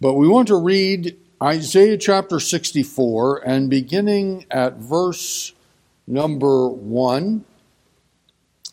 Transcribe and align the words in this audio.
But 0.00 0.14
we 0.14 0.28
want 0.28 0.48
to 0.48 0.56
read 0.56 1.18
Isaiah 1.42 1.98
chapter 1.98 2.40
64 2.40 3.46
and 3.46 3.68
beginning 3.68 4.46
at 4.50 4.76
verse 4.76 5.52
number 6.06 6.68
1. 6.68 7.44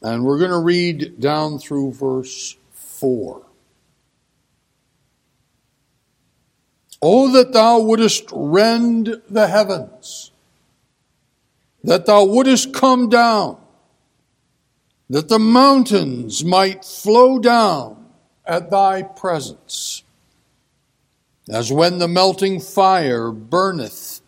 And 0.02 0.24
we're 0.24 0.40
going 0.40 0.52
to 0.52 0.60
read 0.60 1.20
down 1.20 1.60
through 1.60 1.94
verse 1.94 2.56
4. 2.72 3.42
Oh, 7.02 7.32
that 7.34 7.52
thou 7.52 7.82
wouldest 7.82 8.30
rend 8.32 9.22
the 9.30 9.48
heavens, 9.48 10.32
that 11.84 12.06
thou 12.06 12.26
wouldest 12.26 12.74
come 12.74 13.08
down, 13.10 13.60
that 15.10 15.30
the 15.30 15.40
mountains 15.40 16.44
might 16.44 16.84
flow 16.84 17.38
down 17.38 18.08
at 18.46 18.72
thy 18.72 19.04
presence. 19.04 20.04
As 21.50 21.72
when 21.72 21.98
the 21.98 22.08
melting 22.08 22.60
fire 22.60 23.32
burneth, 23.32 24.22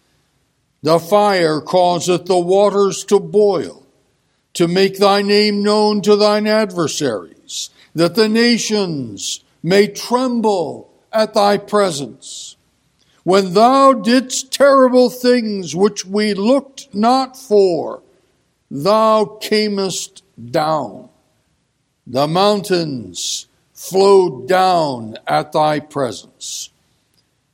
the 0.81 0.99
fire 0.99 1.59
causeth 1.59 2.25
the 2.25 2.39
waters 2.39 3.03
to 3.05 3.19
boil, 3.19 3.85
to 4.53 4.67
make 4.67 4.97
thy 4.97 5.21
name 5.21 5.61
known 5.61 6.01
to 6.03 6.15
thine 6.15 6.47
adversaries, 6.47 7.69
that 7.93 8.15
the 8.15 8.29
nations 8.29 9.43
may 9.61 9.87
tremble 9.87 10.93
at 11.11 11.33
thy 11.33 11.57
presence. 11.57 12.55
When 13.23 13.53
thou 13.53 13.93
didst 13.93 14.53
terrible 14.53 15.09
things 15.09 15.75
which 15.75 16.05
we 16.05 16.33
looked 16.33 16.93
not 16.95 17.35
for, 17.35 18.01
thou 18.71 19.25
camest 19.41 20.23
down. 20.51 21.09
The 22.07 22.27
mountains 22.27 23.47
flowed 23.73 24.47
down 24.47 25.17
at 25.27 25.51
thy 25.51 25.81
presence. 25.81 26.69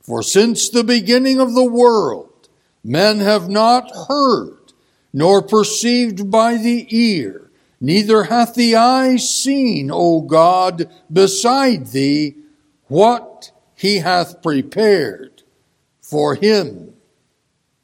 For 0.06 0.22
since 0.22 0.70
the 0.70 0.84
beginning 0.84 1.40
of 1.40 1.56
the 1.56 1.66
world, 1.66 2.48
men 2.84 3.20
have 3.22 3.50
not 3.50 3.90
heard, 4.08 4.72
nor 5.12 5.42
perceived 5.42 6.30
by 6.30 6.58
the 6.58 6.86
ear, 6.96 7.50
neither 7.82 8.26
hath 8.26 8.54
the 8.54 8.76
eye 8.76 9.16
seen, 9.16 9.90
O 9.92 10.22
God, 10.22 10.92
beside 11.12 11.88
thee, 11.88 12.36
what 12.88 13.52
he 13.74 13.98
hath 13.98 14.44
prepared 14.44 15.42
for 16.02 16.36
him 16.36 16.94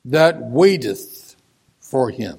that 0.06 0.40
waiteth 0.44 1.36
for 1.80 2.12
him. 2.12 2.38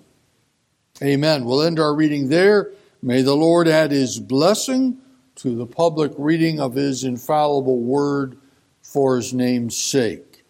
Amen. 1.03 1.45
We'll 1.45 1.63
end 1.63 1.81
our 1.81 1.93
reading 1.93 2.29
there. 2.29 2.71
May 3.03 3.23
the 3.23 3.35
Lord 3.35 3.67
add 3.67 3.91
his 3.91 4.21
blessing 4.21 4.99
to 5.37 5.57
the 5.57 5.67
public 5.67 6.13
reading 6.17 6.61
of 6.61 6.75
his 6.75 7.03
infallible 7.03 7.81
word 7.81 8.39
for 8.83 9.17
his 9.17 9.33
name's 9.33 9.77
sake. 9.77 10.45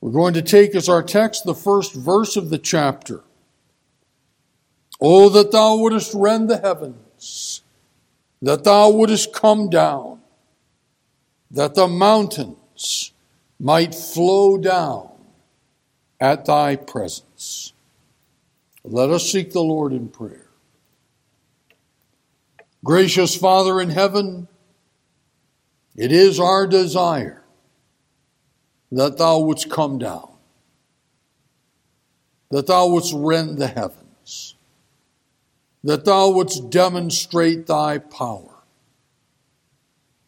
We're 0.00 0.10
going 0.10 0.34
to 0.34 0.42
take 0.42 0.74
as 0.74 0.88
our 0.88 1.02
text 1.02 1.44
the 1.44 1.54
first 1.54 1.94
verse 1.94 2.36
of 2.36 2.50
the 2.50 2.58
chapter. 2.58 3.22
Oh, 5.00 5.28
that 5.30 5.52
thou 5.52 5.76
wouldest 5.76 6.12
rend 6.14 6.50
the 6.50 6.58
heavens, 6.58 7.62
that 8.42 8.64
thou 8.64 8.90
wouldest 8.90 9.32
come 9.32 9.70
down, 9.70 10.20
that 11.50 11.74
the 11.74 11.88
mountains 11.88 13.12
might 13.58 13.94
flow 13.94 14.58
down 14.58 15.10
at 16.20 16.44
thy 16.44 16.76
presence. 16.76 17.72
Let 18.84 19.10
us 19.10 19.30
seek 19.30 19.52
the 19.52 19.62
Lord 19.62 19.92
in 19.92 20.08
prayer. 20.08 20.48
Gracious 22.84 23.34
Father 23.34 23.80
in 23.80 23.88
heaven, 23.88 24.48
it 25.96 26.12
is 26.12 26.40
our 26.40 26.66
desire 26.66 27.42
that 28.90 29.18
thou 29.18 29.38
wouldst 29.38 29.70
come 29.70 29.98
down, 29.98 30.30
that 32.50 32.66
thou 32.66 32.88
wouldst 32.88 33.12
rend 33.16 33.58
the 33.58 33.68
heavens, 33.68 34.54
that 35.82 36.04
thou 36.04 36.30
wouldst 36.30 36.70
demonstrate 36.70 37.66
thy 37.66 37.98
power. 37.98 38.54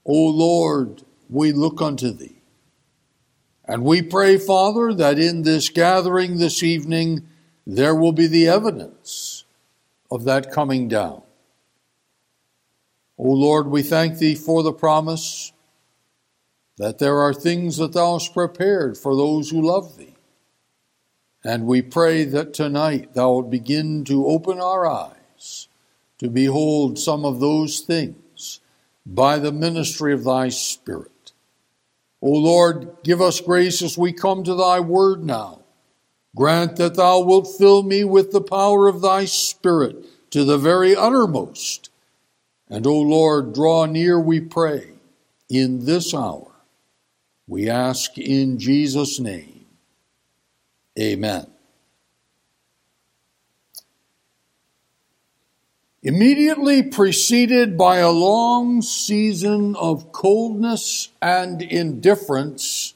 O 0.05 0.27
Lord, 0.29 1.03
we 1.29 1.53
look 1.53 1.83
unto 1.83 2.13
thee. 2.13 2.37
And 3.65 3.85
we 3.85 4.03
pray, 4.03 4.39
Father, 4.39 4.95
that 4.95 5.19
in 5.19 5.43
this 5.43 5.69
gathering 5.69 6.39
this 6.39 6.63
evening 6.63 7.27
there 7.67 7.95
will 7.95 8.13
be 8.13 8.29
the 8.29 8.47
evidence 8.47 9.45
of 10.09 10.23
that 10.25 10.53
coming 10.53 10.87
down. 10.87 11.23
O 13.19 13.31
Lord, 13.31 13.67
we 13.67 13.83
thank 13.83 14.19
thee 14.19 14.37
for 14.37 14.63
the 14.63 14.73
promise 14.73 15.53
that 16.79 16.99
there 16.99 17.19
are 17.19 17.33
things 17.33 17.77
that 17.79 17.93
thou 17.93 18.15
hast 18.15 18.35
prepared 18.35 18.99
for 18.99 19.17
those 19.17 19.51
who 19.51 19.67
love 19.67 19.97
thee. 19.97 20.15
And 21.45 21.67
we 21.67 21.81
pray 21.81 22.25
that 22.25 22.55
tonight 22.55 23.15
thou 23.15 23.33
wilt 23.33 23.51
begin 23.51 24.05
to 24.05 24.27
open 24.27 24.61
our 24.61 24.87
eyes 24.87 25.69
to 26.19 26.29
behold 26.29 26.99
some 26.99 27.25
of 27.25 27.41
those 27.41 27.81
things 27.81 28.61
by 29.05 29.39
the 29.39 29.53
ministry 29.53 30.13
of 30.13 30.25
thy 30.25 30.49
Spirit. 30.49 31.33
O 32.21 32.31
Lord, 32.31 32.97
give 33.05 33.21
us 33.21 33.41
grace 33.41 33.83
as 33.83 33.97
we 33.97 34.13
come 34.13 34.43
to 34.45 34.55
thy 34.55 34.81
word 34.81 35.23
now. 35.23 35.61
Grant 36.35 36.77
that 36.77 36.97
thou 36.97 37.21
wilt 37.21 37.49
fill 37.57 37.83
me 37.83 38.05
with 38.05 38.33
the 38.33 38.41
power 38.41 38.89
of 38.89 39.01
thy 39.01 39.25
Spirit 39.25 40.05
to 40.31 40.45
the 40.45 40.59
very 40.59 40.97
uttermost. 40.97 41.91
And, 42.69 42.87
O 42.87 43.01
Lord, 43.01 43.55
draw 43.55 43.87
near, 43.87 44.19
we 44.19 44.41
pray, 44.41 44.95
in 45.49 45.85
this 45.85 46.13
hour. 46.13 46.56
We 47.49 47.71
ask 47.71 48.19
in 48.19 48.59
Jesus' 48.59 49.21
name. 49.21 49.67
Amen. 50.99 51.47
Immediately 56.03 56.85
preceded 56.85 57.77
by 57.77 57.97
a 57.97 58.13
long 58.13 58.81
season 58.81 59.75
of 59.75 60.13
coldness 60.13 61.09
and 61.21 61.61
indifference, 61.61 62.95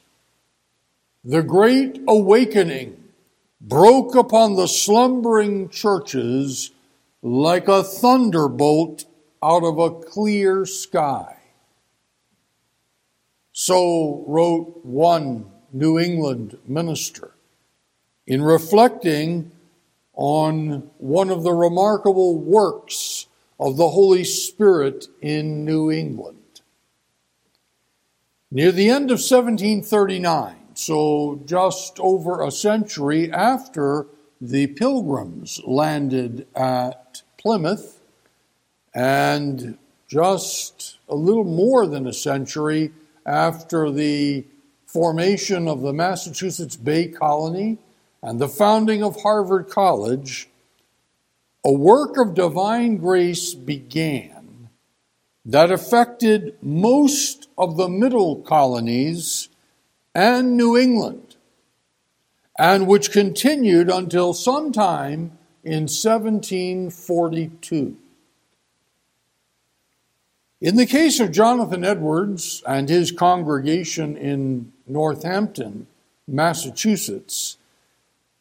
the 1.24 1.42
Great 1.42 2.00
Awakening 2.06 2.96
broke 3.60 4.14
upon 4.14 4.54
the 4.54 4.68
slumbering 4.68 5.68
churches 5.70 6.70
like 7.20 7.68
a 7.68 7.82
thunderbolt 7.82 9.04
out 9.42 9.64
of 9.64 9.78
a 9.78 9.90
clear 9.90 10.64
sky. 10.64 11.39
So 13.62 14.24
wrote 14.26 14.80
one 14.86 15.44
New 15.70 15.98
England 15.98 16.56
minister 16.66 17.32
in 18.26 18.40
reflecting 18.40 19.52
on 20.14 20.90
one 20.96 21.28
of 21.28 21.42
the 21.42 21.52
remarkable 21.52 22.38
works 22.38 23.26
of 23.58 23.76
the 23.76 23.90
Holy 23.90 24.24
Spirit 24.24 25.08
in 25.20 25.66
New 25.66 25.90
England. 25.90 26.62
Near 28.50 28.72
the 28.72 28.88
end 28.88 29.10
of 29.10 29.20
1739, 29.20 30.56
so 30.72 31.42
just 31.44 32.00
over 32.00 32.40
a 32.40 32.50
century 32.50 33.30
after 33.30 34.06
the 34.40 34.68
pilgrims 34.68 35.60
landed 35.66 36.46
at 36.56 37.20
Plymouth, 37.36 38.00
and 38.94 39.76
just 40.08 40.96
a 41.10 41.14
little 41.14 41.44
more 41.44 41.86
than 41.86 42.06
a 42.06 42.14
century 42.14 42.92
after 43.26 43.90
the 43.90 44.44
formation 44.86 45.68
of 45.68 45.82
the 45.82 45.92
Massachusetts 45.92 46.76
Bay 46.76 47.08
Colony 47.08 47.78
and 48.22 48.40
the 48.40 48.48
founding 48.48 49.02
of 49.02 49.20
Harvard 49.22 49.68
College, 49.68 50.48
a 51.64 51.72
work 51.72 52.16
of 52.16 52.34
divine 52.34 52.96
grace 52.96 53.54
began 53.54 54.68
that 55.44 55.70
affected 55.70 56.56
most 56.62 57.48
of 57.56 57.76
the 57.76 57.88
middle 57.88 58.36
colonies 58.36 59.48
and 60.14 60.56
New 60.56 60.76
England, 60.76 61.36
and 62.58 62.86
which 62.86 63.12
continued 63.12 63.90
until 63.90 64.34
sometime 64.34 65.38
in 65.62 65.82
1742. 65.82 67.96
In 70.60 70.76
the 70.76 70.84
case 70.84 71.20
of 71.20 71.32
Jonathan 71.32 71.84
Edwards 71.86 72.62
and 72.66 72.86
his 72.86 73.12
congregation 73.12 74.14
in 74.14 74.72
Northampton, 74.86 75.86
Massachusetts, 76.28 77.56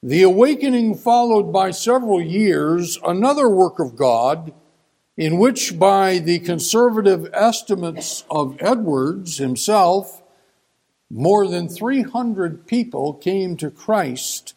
the 0.04 0.24
awakening 0.24 0.96
followed 0.96 1.54
by 1.54 1.72
several 1.72 2.22
years 2.22 3.00
another 3.08 3.48
work 3.48 3.80
of 3.80 3.96
God, 3.96 4.52
in 5.16 5.38
which, 5.38 5.80
by 5.80 6.18
the 6.18 6.40
conservative 6.40 7.30
estimates 7.34 8.26
of 8.30 8.58
Edwards 8.60 9.38
himself, 9.38 10.22
more 11.10 11.48
than 11.48 11.70
300 11.70 12.68
people 12.68 13.14
came 13.14 13.56
to 13.58 13.72
Christ 13.72 14.56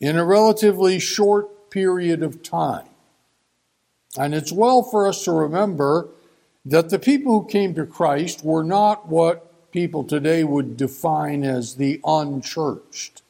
in 0.00 0.16
a 0.16 0.24
relatively 0.24 1.00
short 1.00 1.70
period 1.70 2.22
of 2.22 2.42
time. 2.44 2.86
And 4.16 4.32
it's 4.32 4.52
well 4.52 4.84
for 4.84 5.08
us 5.08 5.24
to 5.24 5.32
remember 5.32 6.08
that 6.68 6.90
the 6.90 6.98
people 6.98 7.40
who 7.40 7.48
came 7.48 7.74
to 7.74 7.86
Christ 7.86 8.44
were 8.44 8.62
not 8.62 9.08
what 9.08 9.72
people 9.72 10.04
today 10.04 10.44
would 10.44 10.76
define 10.76 11.42
as 11.42 11.76
the 11.76 11.98
unchurched. 12.04 13.22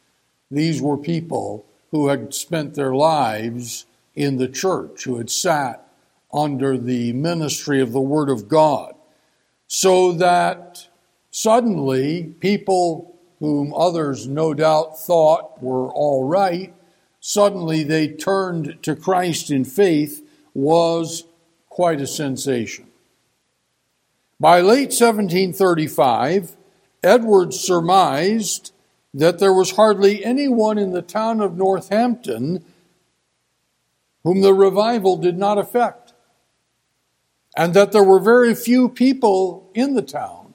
These 0.50 0.82
were 0.82 0.96
people 0.96 1.64
who 1.92 2.08
had 2.08 2.34
spent 2.34 2.74
their 2.74 2.94
lives 2.94 3.86
in 4.16 4.38
the 4.38 4.48
church, 4.48 5.04
who 5.04 5.18
had 5.18 5.30
sat 5.30 5.88
under 6.32 6.76
the 6.76 7.12
ministry 7.12 7.80
of 7.80 7.92
the 7.92 8.00
Word 8.00 8.28
of 8.28 8.48
God. 8.48 8.94
So 9.68 10.10
that 10.12 10.88
suddenly 11.30 12.34
people 12.40 13.16
whom 13.38 13.72
others 13.72 14.26
no 14.26 14.52
doubt 14.52 14.98
thought 14.98 15.62
were 15.62 15.92
all 15.92 16.24
right, 16.24 16.74
suddenly 17.20 17.84
they 17.84 18.08
turned 18.08 18.82
to 18.82 18.96
Christ 18.96 19.48
in 19.48 19.64
faith 19.64 20.28
was 20.54 21.22
quite 21.68 22.00
a 22.00 22.06
sensation. 22.06 22.87
By 24.40 24.60
late 24.60 24.90
1735, 24.90 26.56
Edwards 27.02 27.58
surmised 27.58 28.72
that 29.12 29.40
there 29.40 29.52
was 29.52 29.72
hardly 29.72 30.24
anyone 30.24 30.78
in 30.78 30.92
the 30.92 31.02
town 31.02 31.40
of 31.40 31.56
Northampton 31.56 32.64
whom 34.22 34.40
the 34.42 34.54
revival 34.54 35.16
did 35.16 35.38
not 35.38 35.58
affect, 35.58 36.12
and 37.56 37.74
that 37.74 37.92
there 37.92 38.04
were 38.04 38.20
very 38.20 38.54
few 38.54 38.88
people 38.88 39.70
in 39.74 39.94
the 39.94 40.02
town 40.02 40.54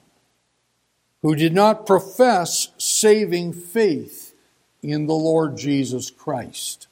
who 1.22 1.34
did 1.34 1.52
not 1.52 1.86
profess 1.86 2.68
saving 2.78 3.52
faith 3.52 4.34
in 4.82 5.06
the 5.06 5.14
Lord 5.14 5.56
Jesus 5.56 6.10
Christ. 6.10 6.86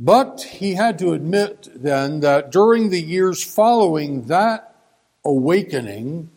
But 0.00 0.42
he 0.42 0.74
had 0.74 0.98
to 0.98 1.12
admit 1.12 1.68
then 1.74 2.20
that 2.20 2.50
during 2.50 2.90
the 2.90 3.02
years 3.02 3.44
following 3.44 4.24
that 4.24 4.73
awakening, 5.24 6.30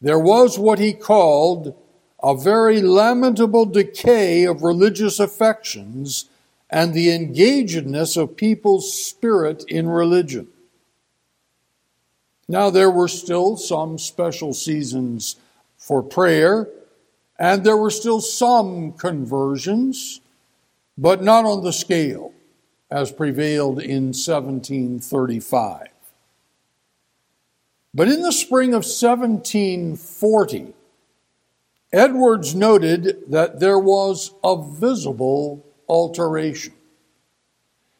there 0.00 0.18
was 0.18 0.58
what 0.58 0.78
he 0.78 0.92
called 0.92 1.74
a 2.22 2.36
very 2.36 2.80
lamentable 2.80 3.64
decay 3.64 4.44
of 4.44 4.62
religious 4.62 5.20
affections 5.20 6.26
and 6.70 6.92
the 6.92 7.12
engagedness 7.12 8.16
of 8.16 8.36
people's 8.36 8.92
spirit 8.92 9.64
in 9.68 9.88
religion. 9.88 10.48
Now, 12.48 12.70
there 12.70 12.90
were 12.90 13.08
still 13.08 13.56
some 13.56 13.98
special 13.98 14.54
seasons 14.54 15.36
for 15.76 16.02
prayer, 16.02 16.68
and 17.38 17.62
there 17.62 17.76
were 17.76 17.90
still 17.90 18.20
some 18.20 18.92
conversions, 18.92 20.20
but 20.96 21.22
not 21.22 21.44
on 21.44 21.62
the 21.62 21.72
scale 21.72 22.32
as 22.90 23.12
prevailed 23.12 23.80
in 23.80 24.06
1735. 24.06 25.88
But 27.94 28.08
in 28.08 28.22
the 28.22 28.32
spring 28.32 28.70
of 28.70 28.84
1740, 28.84 30.74
Edwards 31.92 32.54
noted 32.54 33.24
that 33.28 33.60
there 33.60 33.78
was 33.78 34.32
a 34.44 34.62
visible 34.62 35.64
alteration. 35.88 36.74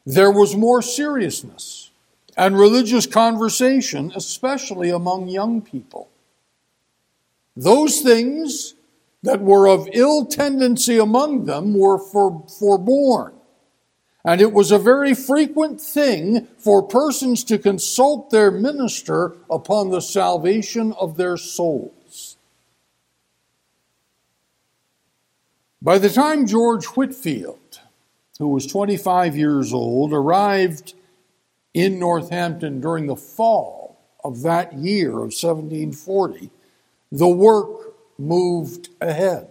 There 0.04 0.30
was 0.30 0.56
more 0.56 0.82
seriousness 0.82 1.90
and 2.36 2.58
religious 2.58 3.06
conversation, 3.06 4.12
especially 4.14 4.90
among 4.90 5.28
young 5.28 5.62
people. 5.62 6.08
Those 7.56 8.00
things 8.00 8.74
that 9.22 9.40
were 9.40 9.68
of 9.68 9.88
ill 9.92 10.26
tendency 10.26 10.98
among 10.98 11.46
them 11.46 11.76
were 11.76 11.98
for, 11.98 12.46
forborne. 12.58 13.37
And 14.24 14.40
it 14.40 14.52
was 14.52 14.72
a 14.72 14.78
very 14.78 15.14
frequent 15.14 15.80
thing 15.80 16.46
for 16.58 16.82
persons 16.82 17.44
to 17.44 17.58
consult 17.58 18.30
their 18.30 18.50
minister 18.50 19.36
upon 19.48 19.90
the 19.90 20.00
salvation 20.00 20.92
of 20.94 21.16
their 21.16 21.36
souls. 21.36 22.36
By 25.80 25.98
the 25.98 26.10
time 26.10 26.46
George 26.46 26.86
Whitefield, 26.86 27.80
who 28.38 28.48
was 28.48 28.66
25 28.66 29.36
years 29.36 29.72
old, 29.72 30.12
arrived 30.12 30.94
in 31.72 32.00
Northampton 32.00 32.80
during 32.80 33.06
the 33.06 33.16
fall 33.16 33.96
of 34.24 34.42
that 34.42 34.72
year 34.74 35.10
of 35.10 35.32
1740, 35.32 36.50
the 37.12 37.28
work 37.28 37.94
moved 38.18 38.88
ahead. 39.00 39.48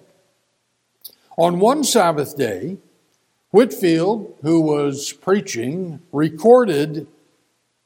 On 1.37 1.59
one 1.59 1.83
Sabbath 1.83 2.35
day, 2.35 2.77
Whitefield, 3.51 4.35
who 4.41 4.59
was 4.59 5.13
preaching, 5.13 6.01
recorded, 6.11 7.07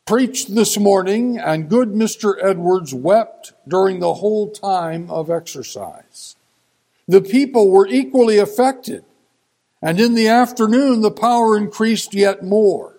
preached 0.08 0.56
this 0.56 0.80
morning, 0.80 1.38
and 1.38 1.70
good 1.70 1.90
Mr. 1.90 2.36
Edwards 2.42 2.96
wept 2.96 3.54
during 3.68 4.00
the 4.00 4.16
whole 4.16 4.50
time 4.50 5.10
of 5.12 5.30
exercise. 5.30 6.36
The 7.08 7.22
people 7.22 7.70
were 7.70 7.88
equally 7.88 8.40
affected, 8.40 9.06
and 9.84 10.00
in 10.00 10.16
the 10.16 10.28
afternoon 10.28 11.02
the 11.02 11.12
power 11.12 11.56
increased 11.56 12.16
yet 12.16 12.44
more. 12.44 12.98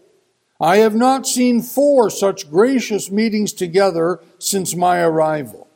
I 0.60 0.76
have 0.76 0.94
not 0.94 1.26
seen 1.26 1.62
four 1.62 2.10
such 2.10 2.48
gracious 2.48 3.10
meetings 3.10 3.52
together 3.52 4.20
since 4.38 4.76
my 4.76 5.00
arrival. 5.00 5.66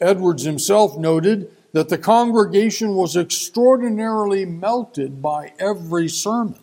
Edwards 0.00 0.44
himself 0.44 0.96
noted 0.96 1.54
that 1.72 1.88
the 1.88 1.98
congregation 1.98 2.94
was 2.94 3.16
extraordinarily 3.16 4.44
melted 4.44 5.22
by 5.22 5.52
every 5.58 6.08
sermon, 6.08 6.58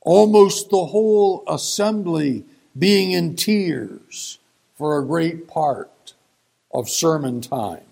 almost 0.00 0.70
the 0.70 0.86
whole 0.86 1.44
assembly 1.46 2.44
being 2.78 3.12
in 3.12 3.36
tears 3.36 4.38
for 4.76 4.98
a 4.98 5.04
great 5.04 5.46
part 5.46 6.14
of 6.72 6.88
sermon 6.88 7.40
time. 7.40 7.82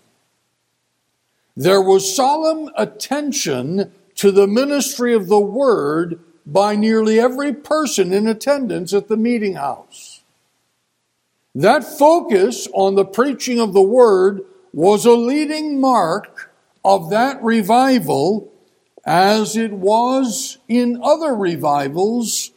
There 1.55 1.81
was 1.81 2.15
solemn 2.15 2.69
attention 2.75 3.91
to 4.15 4.31
the 4.31 4.47
ministry 4.47 5.13
of 5.13 5.27
the 5.27 5.39
word 5.39 6.19
by 6.45 6.75
nearly 6.75 7.19
every 7.19 7.53
person 7.53 8.11
in 8.11 8.27
attendance 8.27 8.93
at 8.93 9.07
the 9.07 9.17
meeting 9.17 9.53
house. 9.53 10.21
That 11.53 11.83
focus 11.83 12.67
on 12.73 12.95
the 12.95 13.05
preaching 13.05 13.59
of 13.59 13.73
the 13.73 13.81
word 13.81 14.41
was 14.73 15.05
a 15.05 15.13
leading 15.13 15.79
mark 15.79 16.51
of 16.83 17.09
that 17.09 17.41
revival 17.43 18.51
as 19.05 19.57
it 19.57 19.71
was 19.71 20.57
in 20.67 20.99
other 21.03 21.35
revivals 21.35 22.51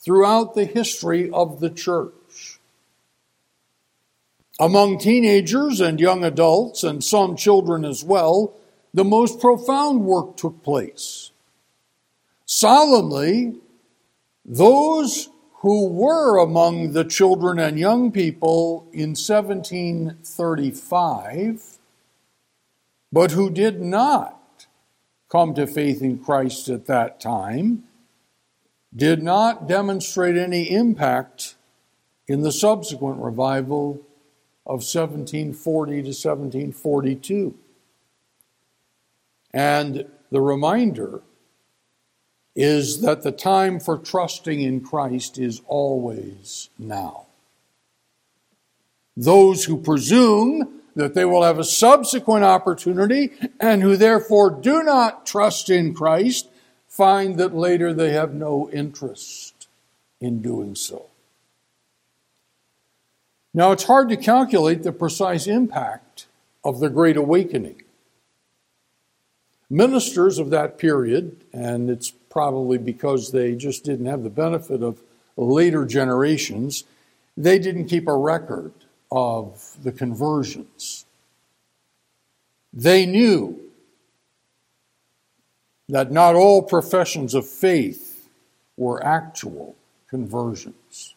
throughout 0.00 0.54
the 0.54 0.64
history 0.64 1.30
of 1.30 1.60
the 1.60 1.70
church. 1.70 2.58
Among 4.60 4.98
teenagers 4.98 5.80
and 5.80 5.98
young 5.98 6.22
adults, 6.22 6.84
and 6.84 7.02
some 7.02 7.36
children 7.36 7.84
as 7.84 8.04
well, 8.04 8.54
the 8.92 9.04
most 9.04 9.40
profound 9.40 10.04
work 10.04 10.36
took 10.36 10.62
place. 10.62 11.32
Solemnly, 12.46 13.56
those 14.44 15.28
who 15.64 15.88
were 15.88 16.36
among 16.36 16.92
the 16.92 17.04
children 17.06 17.58
and 17.58 17.78
young 17.78 18.12
people 18.12 18.86
in 18.92 19.16
1735, 19.16 21.78
but 23.10 23.30
who 23.30 23.48
did 23.48 23.80
not 23.80 24.66
come 25.30 25.54
to 25.54 25.66
faith 25.66 26.02
in 26.02 26.18
Christ 26.18 26.68
at 26.68 26.84
that 26.84 27.18
time, 27.18 27.84
did 28.94 29.22
not 29.22 29.66
demonstrate 29.66 30.36
any 30.36 30.70
impact 30.70 31.54
in 32.28 32.42
the 32.42 32.52
subsequent 32.52 33.22
revival 33.22 34.02
of 34.66 34.84
1740 34.84 35.92
to 35.92 36.08
1742. 36.08 37.54
And 39.54 40.04
the 40.30 40.42
reminder 40.42 41.22
is 42.54 43.00
that 43.00 43.22
the 43.22 43.32
time 43.32 43.80
for 43.80 43.98
trusting 43.98 44.60
in 44.60 44.80
Christ 44.80 45.38
is 45.38 45.60
always 45.66 46.68
now. 46.78 47.26
Those 49.16 49.64
who 49.64 49.76
presume 49.76 50.80
that 50.96 51.14
they 51.14 51.24
will 51.24 51.42
have 51.42 51.58
a 51.58 51.64
subsequent 51.64 52.44
opportunity 52.44 53.32
and 53.60 53.82
who 53.82 53.96
therefore 53.96 54.50
do 54.50 54.82
not 54.82 55.26
trust 55.26 55.68
in 55.68 55.94
Christ 55.94 56.48
find 56.88 57.36
that 57.38 57.54
later 57.54 57.92
they 57.92 58.12
have 58.12 58.34
no 58.34 58.70
interest 58.70 59.66
in 60.20 60.40
doing 60.40 60.76
so. 60.76 61.06
Now, 63.52 63.72
it's 63.72 63.84
hard 63.84 64.08
to 64.08 64.16
calculate 64.16 64.82
the 64.82 64.92
precise 64.92 65.46
impact 65.46 66.26
of 66.64 66.80
the 66.80 66.90
Great 66.90 67.16
Awakening. 67.16 67.82
Ministers 69.70 70.38
of 70.38 70.50
that 70.50 70.78
period, 70.78 71.36
and 71.52 71.88
it's 71.88 72.12
probably 72.34 72.78
because 72.78 73.30
they 73.30 73.54
just 73.54 73.84
didn't 73.84 74.06
have 74.06 74.24
the 74.24 74.28
benefit 74.28 74.82
of 74.82 75.00
later 75.36 75.86
generations, 75.86 76.82
they 77.36 77.60
didn't 77.60 77.86
keep 77.86 78.08
a 78.08 78.16
record 78.16 78.72
of 79.12 79.76
the 79.84 79.92
conversions. 79.92 81.06
They 82.72 83.06
knew 83.06 83.60
that 85.88 86.10
not 86.10 86.34
all 86.34 86.62
professions 86.62 87.34
of 87.34 87.46
faith 87.46 88.28
were 88.76 89.02
actual 89.04 89.76
conversions. 90.08 91.14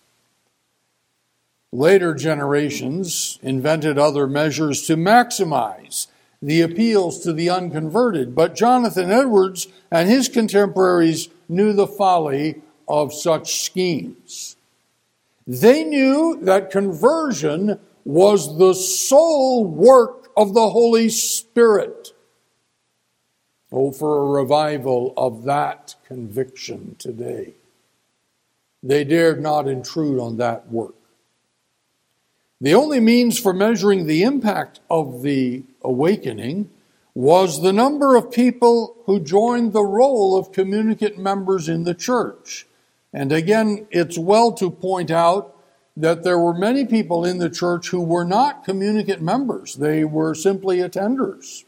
Later 1.71 2.13
generations 2.13 3.39
invented 3.41 3.97
other 3.97 4.27
measures 4.27 4.85
to 4.85 4.95
maximize 4.95 6.05
the 6.41 6.61
appeals 6.61 7.19
to 7.19 7.33
the 7.33 7.49
unconverted, 7.49 8.35
but 8.35 8.55
Jonathan 8.55 9.11
Edwards 9.11 9.67
and 9.91 10.09
his 10.09 10.29
contemporaries 10.29 11.29
knew 11.49 11.73
the 11.73 11.87
folly 11.87 12.61
of 12.87 13.13
such 13.13 13.65
schemes. 13.65 14.55
They 15.45 15.83
knew 15.83 16.37
that 16.41 16.71
conversion 16.71 17.79
was 18.05 18.57
the 18.57 18.73
sole 18.73 19.65
work 19.65 20.29
of 20.37 20.53
the 20.53 20.69
Holy 20.69 21.09
Spirit. 21.09 22.13
Oh, 23.71 23.91
for 23.91 24.19
a 24.19 24.41
revival 24.41 25.13
of 25.17 25.43
that 25.43 25.95
conviction 26.05 26.95
today. 26.99 27.53
They 28.83 29.03
dared 29.03 29.41
not 29.41 29.67
intrude 29.67 30.19
on 30.19 30.37
that 30.37 30.71
work. 30.71 30.96
The 32.59 32.73
only 32.73 32.99
means 32.99 33.39
for 33.39 33.53
measuring 33.53 34.07
the 34.07 34.23
impact 34.23 34.79
of 34.89 35.21
the 35.21 35.63
awakening 35.83 36.69
was 37.13 37.61
the 37.61 37.73
number 37.73 38.15
of 38.15 38.31
people 38.31 38.95
who 39.05 39.19
joined 39.19 39.73
the 39.73 39.83
roll 39.83 40.37
of 40.37 40.51
communicant 40.51 41.17
members 41.17 41.69
in 41.69 41.83
the 41.83 41.93
church. 41.93 42.67
And 43.13 43.31
again, 43.31 43.87
it's 43.91 44.17
well 44.17 44.51
to 44.53 44.69
point 44.69 45.11
out 45.11 45.55
that 45.95 46.23
there 46.23 46.37
were 46.37 46.53
many 46.53 46.85
people 46.85 47.25
in 47.25 47.39
the 47.39 47.49
church 47.49 47.89
who 47.89 48.03
were 48.03 48.25
not 48.25 48.63
communicant 48.63 49.21
members. 49.21 49.75
They 49.75 50.03
were 50.03 50.35
simply 50.35 50.77
attenders 50.77 51.63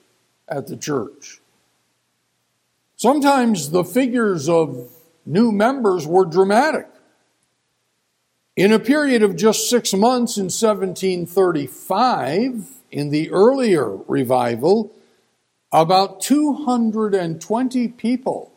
at 0.47 0.67
the 0.67 0.77
church. 0.77 1.41
Sometimes 2.95 3.71
the 3.71 3.83
figures 3.83 4.49
of 4.49 4.91
new 5.25 5.51
members 5.51 6.05
were 6.05 6.25
dramatic. 6.25 6.87
In 8.59 8.71
a 8.73 8.77
period 8.77 9.23
of 9.23 9.37
just 9.37 9.69
six 9.69 9.93
months 9.93 10.35
in 10.35 10.49
1735, 10.49 12.67
in 12.91 13.09
the 13.09 13.31
earlier 13.31 13.95
revival, 14.05 14.91
about 15.71 16.19
220 16.19 17.87
people 17.87 18.51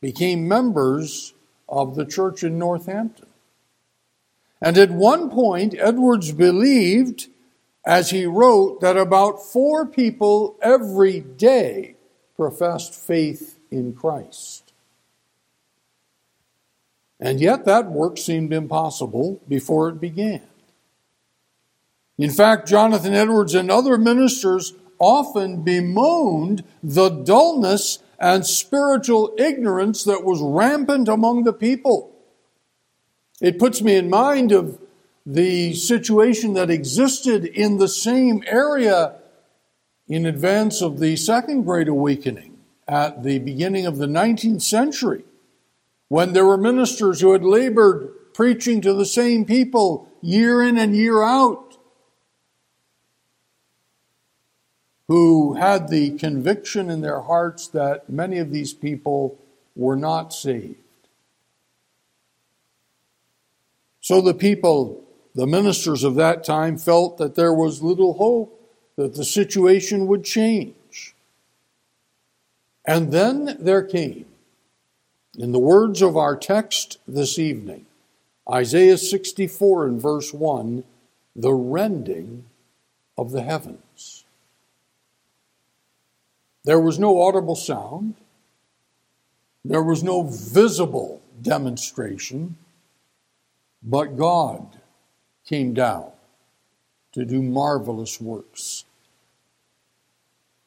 became 0.00 0.46
members 0.46 1.34
of 1.68 1.96
the 1.96 2.06
church 2.06 2.44
in 2.44 2.60
Northampton. 2.60 3.26
And 4.62 4.78
at 4.78 4.92
one 4.92 5.30
point, 5.30 5.74
Edwards 5.76 6.30
believed, 6.30 7.26
as 7.84 8.10
he 8.10 8.26
wrote, 8.26 8.80
that 8.82 8.96
about 8.96 9.44
four 9.44 9.84
people 9.84 10.56
every 10.62 11.18
day 11.18 11.96
professed 12.36 12.94
faith 12.94 13.58
in 13.68 13.94
Christ. 13.94 14.59
And 17.20 17.40
yet, 17.40 17.66
that 17.66 17.90
work 17.90 18.16
seemed 18.16 18.52
impossible 18.52 19.42
before 19.46 19.90
it 19.90 20.00
began. 20.00 20.42
In 22.16 22.30
fact, 22.30 22.68
Jonathan 22.68 23.14
Edwards 23.14 23.54
and 23.54 23.70
other 23.70 23.98
ministers 23.98 24.74
often 24.98 25.62
bemoaned 25.62 26.64
the 26.82 27.08
dullness 27.08 27.98
and 28.18 28.46
spiritual 28.46 29.34
ignorance 29.38 30.04
that 30.04 30.24
was 30.24 30.40
rampant 30.40 31.08
among 31.08 31.44
the 31.44 31.52
people. 31.52 32.14
It 33.40 33.58
puts 33.58 33.80
me 33.80 33.96
in 33.96 34.10
mind 34.10 34.52
of 34.52 34.78
the 35.24 35.74
situation 35.74 36.54
that 36.54 36.70
existed 36.70 37.46
in 37.46 37.78
the 37.78 37.88
same 37.88 38.42
area 38.46 39.16
in 40.08 40.26
advance 40.26 40.82
of 40.82 40.98
the 40.98 41.16
Second 41.16 41.62
Great 41.62 41.88
Awakening 41.88 42.58
at 42.86 43.22
the 43.22 43.38
beginning 43.38 43.86
of 43.86 43.96
the 43.96 44.06
19th 44.06 44.62
century, 44.62 45.24
when 46.10 46.32
there 46.32 46.44
were 46.44 46.56
ministers 46.58 47.20
who 47.20 47.32
had 47.32 47.44
labored 47.44 48.12
preaching 48.34 48.80
to 48.80 48.92
the 48.92 49.06
same 49.06 49.44
people 49.44 50.08
year 50.20 50.60
in 50.60 50.76
and 50.76 50.94
year 50.94 51.22
out, 51.22 51.78
who 55.06 55.54
had 55.54 55.88
the 55.88 56.10
conviction 56.18 56.90
in 56.90 57.00
their 57.00 57.20
hearts 57.20 57.68
that 57.68 58.10
many 58.10 58.38
of 58.38 58.50
these 58.50 58.74
people 58.74 59.38
were 59.76 59.94
not 59.94 60.32
saved. 60.32 60.74
So 64.00 64.20
the 64.20 64.34
people, 64.34 65.04
the 65.36 65.46
ministers 65.46 66.02
of 66.02 66.16
that 66.16 66.42
time, 66.42 66.76
felt 66.76 67.18
that 67.18 67.36
there 67.36 67.54
was 67.54 67.84
little 67.84 68.14
hope 68.14 68.60
that 68.96 69.14
the 69.14 69.24
situation 69.24 70.08
would 70.08 70.24
change. 70.24 71.14
And 72.84 73.12
then 73.12 73.58
there 73.60 73.84
came, 73.84 74.26
in 75.38 75.52
the 75.52 75.58
words 75.58 76.02
of 76.02 76.16
our 76.16 76.36
text 76.36 76.98
this 77.06 77.38
evening, 77.38 77.86
Isaiah 78.50 78.98
64 78.98 79.86
and 79.86 80.00
verse 80.00 80.34
1, 80.34 80.84
the 81.36 81.52
rending 81.52 82.46
of 83.16 83.30
the 83.30 83.42
heavens. 83.42 84.24
There 86.64 86.80
was 86.80 86.98
no 86.98 87.22
audible 87.22 87.56
sound. 87.56 88.16
There 89.64 89.82
was 89.82 90.02
no 90.02 90.22
visible 90.22 91.22
demonstration. 91.40 92.56
But 93.82 94.16
God 94.16 94.80
came 95.46 95.72
down 95.72 96.10
to 97.12 97.24
do 97.24 97.42
marvelous 97.42 98.20
works. 98.20 98.84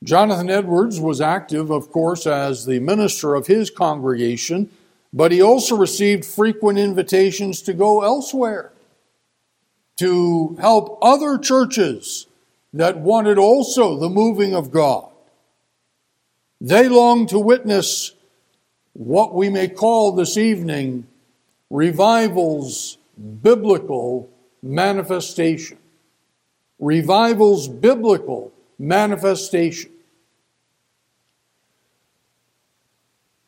Jonathan 0.03 0.49
Edwards 0.49 0.99
was 0.99 1.21
active, 1.21 1.71
of 1.71 1.89
course, 1.89 2.27
as 2.27 2.65
the 2.65 2.79
minister 2.79 3.35
of 3.35 3.47
his 3.47 3.69
congregation, 3.69 4.69
but 5.13 5.31
he 5.31 5.41
also 5.41 5.77
received 5.77 6.25
frequent 6.25 6.77
invitations 6.77 7.61
to 7.61 7.73
go 7.73 8.01
elsewhere 8.01 8.73
to 9.97 10.57
help 10.59 10.97
other 11.01 11.37
churches 11.37 12.27
that 12.73 12.97
wanted 12.97 13.37
also 13.37 13.97
the 13.97 14.09
moving 14.09 14.53
of 14.53 14.71
God. 14.71 15.09
They 16.59 16.89
longed 16.89 17.29
to 17.29 17.39
witness 17.39 18.13
what 18.93 19.33
we 19.33 19.49
may 19.49 19.67
call 19.69 20.11
this 20.11 20.35
evening 20.37 21.07
revivals 21.69 22.97
biblical 23.41 24.29
manifestation. 24.61 25.77
Revival's 26.79 27.67
biblical 27.67 28.51
manifestation. 28.79 29.92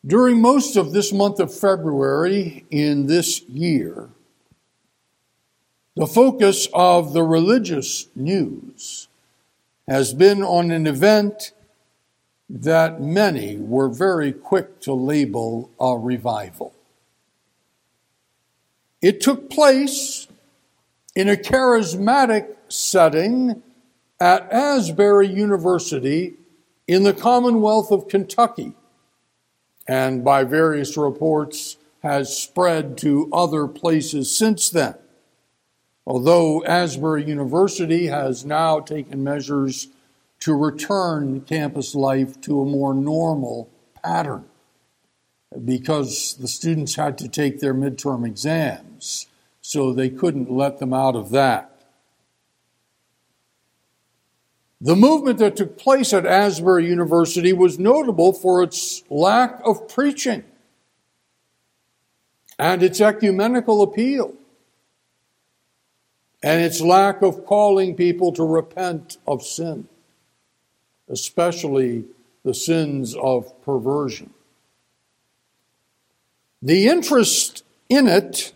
During 0.05 0.39
most 0.39 0.75
of 0.75 0.91
this 0.91 1.11
month 1.11 1.39
of 1.39 1.53
February 1.53 2.65
in 2.69 3.07
this 3.07 3.41
year, 3.43 4.09
the 5.95 6.05
focus 6.05 6.67
of 6.73 7.13
the 7.13 7.23
religious 7.23 8.07
news 8.15 9.07
has 9.87 10.13
been 10.13 10.43
on 10.43 10.69
an 10.69 10.85
event 10.85 11.53
that 12.49 13.01
many 13.01 13.57
were 13.57 13.89
very 13.89 14.31
quick 14.31 14.79
to 14.81 14.93
label 14.93 15.71
a 15.79 15.97
revival. 15.97 16.73
It 19.01 19.21
took 19.21 19.49
place 19.49 20.27
in 21.15 21.29
a 21.29 21.35
charismatic 21.35 22.55
setting 22.67 23.63
at 24.19 24.51
Asbury 24.51 25.27
University 25.27 26.35
in 26.87 27.03
the 27.03 27.13
Commonwealth 27.13 27.91
of 27.91 28.07
Kentucky, 28.07 28.73
and 29.87 30.23
by 30.23 30.43
various 30.43 30.97
reports 30.97 31.77
has 32.01 32.35
spread 32.35 32.97
to 32.97 33.29
other 33.33 33.67
places 33.67 34.35
since 34.35 34.69
then. 34.69 34.95
Although 36.05 36.63
Asbury 36.65 37.25
University 37.25 38.07
has 38.07 38.45
now 38.45 38.79
taken 38.79 39.23
measures 39.23 39.87
to 40.41 40.53
return 40.53 41.41
campus 41.41 41.95
life 41.95 42.39
to 42.41 42.61
a 42.61 42.65
more 42.65 42.93
normal 42.93 43.69
pattern 44.03 44.45
because 45.63 46.35
the 46.35 46.47
students 46.47 46.95
had 46.95 47.17
to 47.17 47.27
take 47.27 47.59
their 47.59 47.73
midterm 47.73 48.25
exams, 48.25 49.27
so 49.61 49.91
they 49.91 50.09
couldn't 50.09 50.51
let 50.51 50.79
them 50.79 50.93
out 50.93 51.15
of 51.15 51.31
that. 51.31 51.74
The 54.81 54.95
movement 54.95 55.39
that 55.39 55.55
took 55.55 55.77
place 55.77 56.13
at 56.13 56.25
Asbury 56.25 56.87
University 56.87 57.53
was 57.53 57.79
notable 57.79 58.33
for 58.33 58.61
its 58.61 59.03
lack 59.09 59.61
of 59.65 59.87
preaching 59.87 60.43
and 62.59 62.83
its 62.83 62.99
ecumenical 62.99 63.81
appeal 63.81 64.33
and 66.43 66.61
its 66.61 66.81
lack 66.81 67.21
of 67.21 67.45
calling 67.45 67.95
people 67.95 68.31
to 68.33 68.43
repent 68.43 69.17
of 69.25 69.43
sin, 69.43 69.87
especially 71.09 72.05
the 72.43 72.53
sins 72.53 73.15
of 73.15 73.59
perversion. 73.63 74.31
The 76.61 76.87
interest 76.87 77.63
in 77.89 78.07
it 78.07 78.53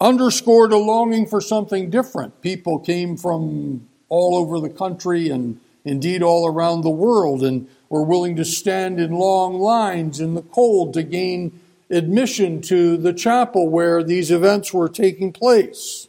underscored 0.00 0.72
a 0.72 0.78
longing 0.78 1.26
for 1.26 1.40
something 1.40 1.90
different. 1.90 2.42
People 2.42 2.78
came 2.78 3.16
from 3.16 3.88
all 4.14 4.36
over 4.36 4.60
the 4.60 4.70
country 4.70 5.28
and 5.28 5.58
indeed 5.84 6.22
all 6.22 6.46
around 6.46 6.82
the 6.82 6.90
world 6.90 7.42
and 7.42 7.68
were 7.88 8.04
willing 8.04 8.36
to 8.36 8.44
stand 8.44 9.00
in 9.00 9.10
long 9.10 9.54
lines 9.58 10.20
in 10.20 10.34
the 10.34 10.42
cold 10.42 10.94
to 10.94 11.02
gain 11.02 11.60
admission 11.90 12.62
to 12.62 12.96
the 12.96 13.12
chapel 13.12 13.68
where 13.68 14.04
these 14.04 14.30
events 14.30 14.72
were 14.72 14.88
taking 14.88 15.32
place. 15.32 16.06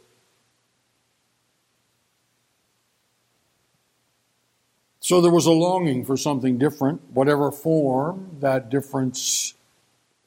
So 5.00 5.20
there 5.20 5.32
was 5.32 5.46
a 5.46 5.52
longing 5.52 6.04
for 6.04 6.16
something 6.16 6.58
different, 6.58 7.00
whatever 7.12 7.50
form 7.50 8.36
that 8.40 8.70
difference 8.70 9.54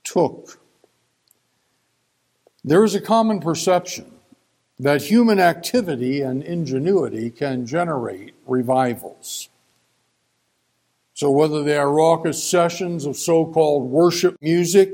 took. 0.04 0.60
There 2.64 2.84
is 2.84 2.94
a 2.94 3.02
common 3.02 3.40
perception 3.40 4.09
that 4.80 5.04
human 5.04 5.40
activity 5.40 6.22
and 6.22 6.42
ingenuity 6.42 7.30
can 7.30 7.66
generate 7.66 8.34
revivals. 8.48 9.50
So, 11.14 11.30
whether 11.30 11.64
they 11.64 11.78
are 11.78 11.92
raucous 11.92 12.42
sessions 12.42 13.06
of 13.06 13.18
so 13.18 13.46
called 13.46 13.90
worship 13.90 14.38
music 14.42 14.94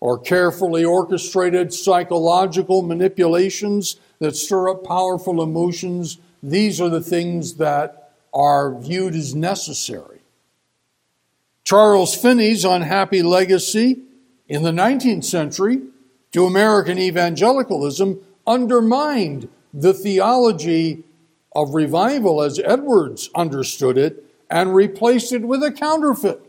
or 0.00 0.18
carefully 0.18 0.84
orchestrated 0.84 1.74
psychological 1.74 2.80
manipulations 2.80 3.96
that 4.18 4.36
stir 4.36 4.70
up 4.70 4.84
powerful 4.84 5.42
emotions, 5.42 6.16
these 6.42 6.80
are 6.80 6.88
the 6.88 7.02
things 7.02 7.54
that 7.56 8.14
are 8.32 8.78
viewed 8.78 9.14
as 9.14 9.34
necessary. 9.34 10.20
Charles 11.64 12.14
Finney's 12.14 12.64
unhappy 12.64 13.22
legacy 13.22 14.00
in 14.48 14.62
the 14.62 14.70
19th 14.70 15.24
century 15.24 15.82
to 16.32 16.46
American 16.46 16.98
evangelicalism 16.98 18.20
undermined 18.46 19.48
the 19.72 19.92
theology 19.94 21.04
of 21.54 21.74
revival 21.74 22.42
as 22.42 22.60
Edwards 22.60 23.30
understood 23.34 23.98
it 23.98 24.24
and 24.50 24.74
replaced 24.74 25.32
it 25.32 25.42
with 25.42 25.62
a 25.62 25.72
counterfeit 25.72 26.40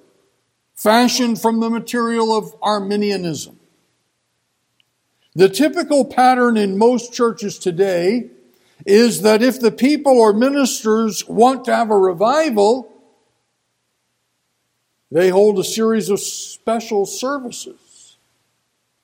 fashioned 0.75 1.41
from 1.41 1.59
the 1.59 1.69
material 1.69 2.37
of 2.37 2.55
Arminianism. 2.61 3.59
The 5.33 5.49
typical 5.49 6.05
pattern 6.05 6.57
in 6.57 6.77
most 6.77 7.13
churches 7.13 7.59
today 7.59 8.29
is 8.85 9.21
that 9.23 9.41
if 9.41 9.59
the 9.59 9.71
people 9.71 10.19
or 10.19 10.33
ministers 10.33 11.27
want 11.27 11.65
to 11.65 11.75
have 11.75 11.89
a 11.89 11.97
revival, 11.97 12.91
they 15.11 15.29
hold 15.29 15.57
a 15.57 15.63
series 15.63 16.09
of 16.09 16.19
special 16.19 17.05
services 17.05 18.17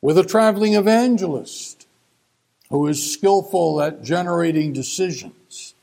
with 0.02 0.18
a 0.18 0.24
traveling 0.24 0.74
evangelist 0.74 1.83
who 2.74 2.88
is 2.88 3.14
skillful 3.14 3.80
at 3.80 4.02
generating 4.02 4.74
decisions. 4.74 5.76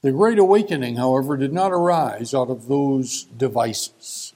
The 0.00 0.10
Great 0.10 0.38
Awakening, 0.38 0.96
however, 0.96 1.36
did 1.36 1.52
not 1.52 1.70
arise 1.70 2.32
out 2.32 2.48
of 2.48 2.66
those 2.66 3.24
devices. 3.24 4.32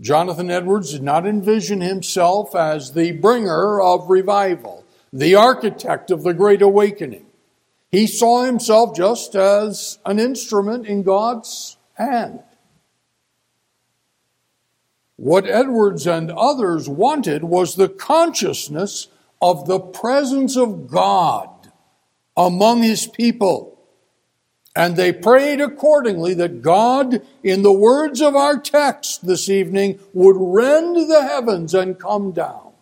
Jonathan 0.00 0.50
Edwards 0.50 0.92
did 0.92 1.02
not 1.02 1.26
envision 1.26 1.82
himself 1.82 2.54
as 2.54 2.94
the 2.94 3.12
bringer 3.12 3.82
of 3.82 4.08
revival, 4.08 4.86
the 5.12 5.34
architect 5.34 6.10
of 6.10 6.22
the 6.22 6.32
Great 6.32 6.62
Awakening. 6.62 7.26
He 7.90 8.06
saw 8.06 8.44
himself 8.44 8.96
just 8.96 9.34
as 9.34 9.98
an 10.06 10.18
instrument 10.18 10.86
in 10.86 11.02
God's 11.02 11.76
hand. 11.96 12.40
What 15.20 15.46
Edwards 15.46 16.06
and 16.06 16.30
others 16.30 16.88
wanted 16.88 17.44
was 17.44 17.74
the 17.74 17.90
consciousness 17.90 19.08
of 19.42 19.66
the 19.66 19.78
presence 19.78 20.56
of 20.56 20.88
God 20.88 21.50
among 22.38 22.82
his 22.82 23.06
people. 23.06 23.78
And 24.74 24.96
they 24.96 25.12
prayed 25.12 25.60
accordingly 25.60 26.32
that 26.34 26.62
God, 26.62 27.20
in 27.42 27.60
the 27.60 27.72
words 27.72 28.22
of 28.22 28.34
our 28.34 28.58
text 28.58 29.26
this 29.26 29.50
evening, 29.50 30.00
would 30.14 30.36
rend 30.38 30.96
the 31.10 31.22
heavens 31.22 31.74
and 31.74 31.98
come 31.98 32.32
down. 32.32 32.72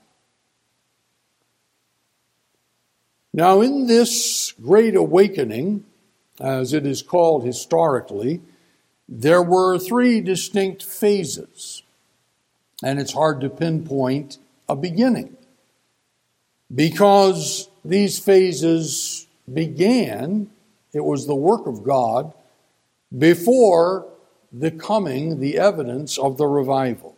Now, 3.32 3.62
in 3.62 3.88
this 3.88 4.52
great 4.62 4.94
awakening, 4.94 5.86
as 6.38 6.72
it 6.72 6.86
is 6.86 7.02
called 7.02 7.44
historically, 7.44 8.42
there 9.08 9.42
were 9.42 9.76
three 9.76 10.20
distinct 10.20 10.84
phases 10.84 11.82
and 12.82 13.00
it's 13.00 13.12
hard 13.12 13.40
to 13.40 13.50
pinpoint 13.50 14.38
a 14.68 14.76
beginning 14.76 15.36
because 16.74 17.68
these 17.84 18.18
phases 18.18 19.26
began, 19.52 20.50
it 20.92 21.04
was 21.04 21.26
the 21.26 21.34
work 21.34 21.66
of 21.66 21.82
God 21.82 22.32
before 23.16 24.06
the 24.52 24.70
coming, 24.70 25.40
the 25.40 25.58
evidence 25.58 26.18
of 26.18 26.36
the 26.36 26.46
revival. 26.46 27.16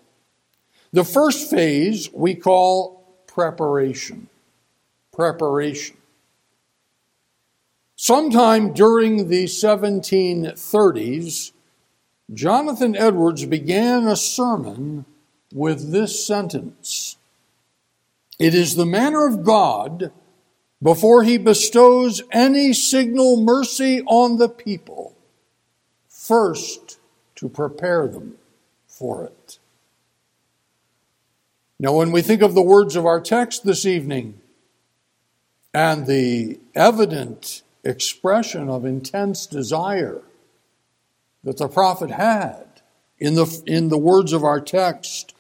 The 0.93 1.05
first 1.05 1.51
phase 1.51 2.11
we 2.13 2.35
call 2.35 3.05
preparation. 3.27 4.29
Preparation. 5.13 5.97
Sometime 7.97 8.73
during 8.73 9.29
the 9.29 9.45
1730s, 9.45 11.53
Jonathan 12.33 12.97
Edwards 12.97 13.45
began 13.45 14.07
a 14.07 14.17
sermon 14.17 15.05
with 15.53 15.93
this 15.93 16.25
sentence 16.27 17.17
It 18.39 18.55
is 18.55 18.75
the 18.75 18.87
manner 18.87 19.27
of 19.27 19.45
God 19.45 20.13
before 20.83 21.25
he 21.25 21.37
bestows 21.37 22.23
any 22.31 22.73
signal 22.73 23.37
mercy 23.37 24.01
on 24.07 24.39
the 24.39 24.49
people, 24.49 25.15
first 26.09 26.99
to 27.35 27.49
prepare 27.49 28.09
them 28.09 28.37
for 28.87 29.25
it. 29.25 29.59
Now, 31.79 31.95
when 31.95 32.13
we 32.13 32.23
think 32.23 32.43
of 32.43 32.55
the 32.55 32.63
words 32.63 32.97
of 32.97 33.07
our 33.07 33.21
text 33.21 33.65
this 33.65 33.87
evening 33.87 34.41
and 35.73 36.07
the 36.07 36.61
evident 36.75 37.63
expression 37.85 38.69
of 38.69 38.85
intense 38.85 39.47
desire 39.47 40.23
that 41.43 41.57
the 41.57 41.69
prophet 41.69 42.11
had 42.11 42.67
in 43.19 43.35
the, 43.35 43.63
in 43.67 43.89
the 43.89 43.99
words 43.99 44.33
of 44.33 44.45
our 44.45 44.61
text, 44.61 45.35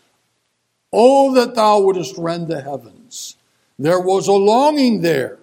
Oh, 0.92 1.34
that 1.34 1.54
thou 1.54 1.80
wouldest 1.80 2.16
rend 2.18 2.48
the 2.48 2.60
heavens. 2.60 3.36
There 3.78 4.00
was 4.00 4.26
a 4.28 4.32
longing 4.32 5.02
there. 5.02 5.38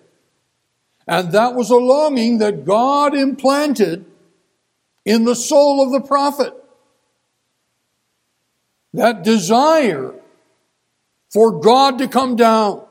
And 1.07 1.31
that 1.31 1.55
was 1.55 1.69
a 1.69 1.77
longing 1.77 2.39
that 2.39 2.65
God 2.65 3.15
implanted 3.15 4.05
in 5.05 5.23
the 5.23 5.35
soul 5.35 5.81
of 5.81 5.91
the 5.91 6.05
prophet. 6.05 6.53
That 8.93 9.23
desire 9.23 10.13
for 11.29 11.59
God 11.59 11.97
to 11.99 12.07
come 12.07 12.35
down. 12.35 12.85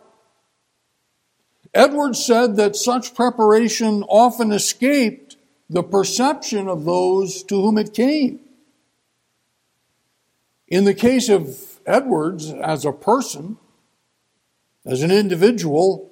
Edwards 1.75 2.25
said 2.25 2.57
that 2.57 2.75
such 2.75 3.15
preparation 3.15 4.03
often 4.05 4.51
escaped 4.51 5.37
the 5.69 5.83
perception 5.83 6.69
of 6.69 6.85
those 6.85 7.43
to 7.45 7.61
whom 7.61 7.77
it 7.77 7.93
came. 7.93 8.41
In 10.69 10.85
the 10.85 10.95
case 10.95 11.29
of 11.29 11.76
Edwards, 11.87 12.51
as 12.51 12.85
a 12.85 12.93
person, 12.93 13.57
as 14.85 15.03
an 15.03 15.11
individual, 15.11 16.11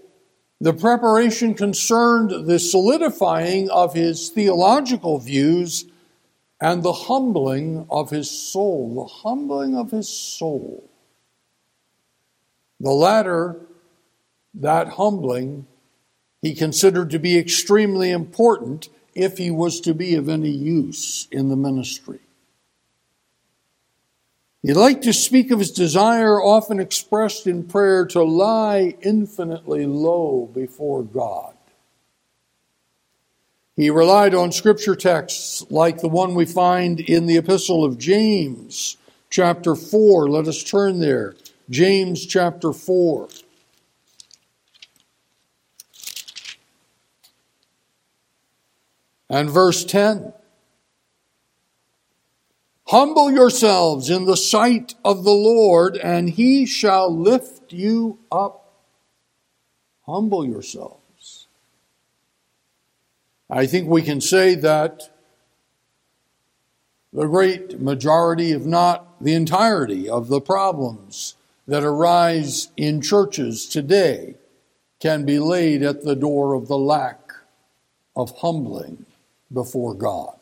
the 0.60 0.72
preparation 0.72 1.54
concerned 1.54 2.46
the 2.46 2.58
solidifying 2.58 3.68
of 3.70 3.94
his 3.94 4.30
theological 4.30 5.18
views 5.18 5.84
and 6.60 6.82
the 6.82 6.92
humbling 6.92 7.86
of 7.90 8.10
his 8.10 8.30
soul. 8.30 8.94
The 8.94 9.28
humbling 9.28 9.76
of 9.76 9.90
his 9.90 10.08
soul. 10.08 10.88
The 12.80 12.90
latter, 12.90 13.60
that 14.54 14.88
humbling, 14.88 15.66
he 16.40 16.54
considered 16.54 17.10
to 17.10 17.18
be 17.18 17.36
extremely 17.36 18.10
important 18.10 18.88
if 19.14 19.38
he 19.38 19.50
was 19.50 19.80
to 19.80 19.94
be 19.94 20.14
of 20.14 20.28
any 20.28 20.50
use 20.50 21.28
in 21.30 21.48
the 21.48 21.56
ministry. 21.56 22.20
He 24.64 24.72
liked 24.72 25.04
to 25.04 25.12
speak 25.12 25.50
of 25.50 25.58
his 25.58 25.70
desire, 25.70 26.42
often 26.42 26.80
expressed 26.80 27.46
in 27.46 27.64
prayer, 27.64 28.06
to 28.06 28.22
lie 28.22 28.96
infinitely 29.02 29.84
low 29.84 30.50
before 30.54 31.02
God. 31.02 31.52
He 33.76 33.90
relied 33.90 34.34
on 34.34 34.52
scripture 34.52 34.96
texts 34.96 35.66
like 35.68 36.00
the 36.00 36.08
one 36.08 36.34
we 36.34 36.46
find 36.46 36.98
in 36.98 37.26
the 37.26 37.36
Epistle 37.36 37.84
of 37.84 37.98
James, 37.98 38.96
chapter 39.28 39.74
4. 39.74 40.30
Let 40.30 40.48
us 40.48 40.64
turn 40.64 40.98
there. 40.98 41.36
James 41.68 42.24
chapter 42.24 42.72
4. 42.72 43.28
And 49.28 49.50
verse 49.50 49.84
10. 49.84 50.32
Humble 52.88 53.30
yourselves 53.30 54.10
in 54.10 54.26
the 54.26 54.36
sight 54.36 54.94
of 55.04 55.24
the 55.24 55.32
Lord, 55.32 55.96
and 55.96 56.28
he 56.28 56.66
shall 56.66 57.14
lift 57.14 57.72
you 57.72 58.18
up. 58.30 58.72
Humble 60.04 60.46
yourselves. 60.46 61.46
I 63.48 63.66
think 63.66 63.88
we 63.88 64.02
can 64.02 64.20
say 64.20 64.54
that 64.56 65.10
the 67.12 67.26
great 67.26 67.80
majority, 67.80 68.52
if 68.52 68.64
not 68.64 69.22
the 69.22 69.34
entirety, 69.34 70.08
of 70.08 70.28
the 70.28 70.40
problems 70.40 71.36
that 71.66 71.84
arise 71.84 72.68
in 72.76 73.00
churches 73.00 73.66
today 73.66 74.34
can 75.00 75.24
be 75.24 75.38
laid 75.38 75.82
at 75.82 76.02
the 76.02 76.16
door 76.16 76.52
of 76.52 76.68
the 76.68 76.76
lack 76.76 77.32
of 78.14 78.38
humbling 78.38 79.06
before 79.52 79.94
God. 79.94 80.38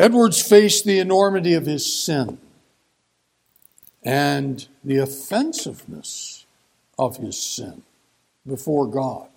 Edwards 0.00 0.40
faced 0.40 0.86
the 0.86 0.98
enormity 0.98 1.52
of 1.52 1.66
his 1.66 1.84
sin 1.84 2.38
and 4.02 4.66
the 4.82 4.96
offensiveness 4.96 6.46
of 6.98 7.18
his 7.18 7.38
sin 7.38 7.82
before 8.46 8.86
God. 8.86 9.28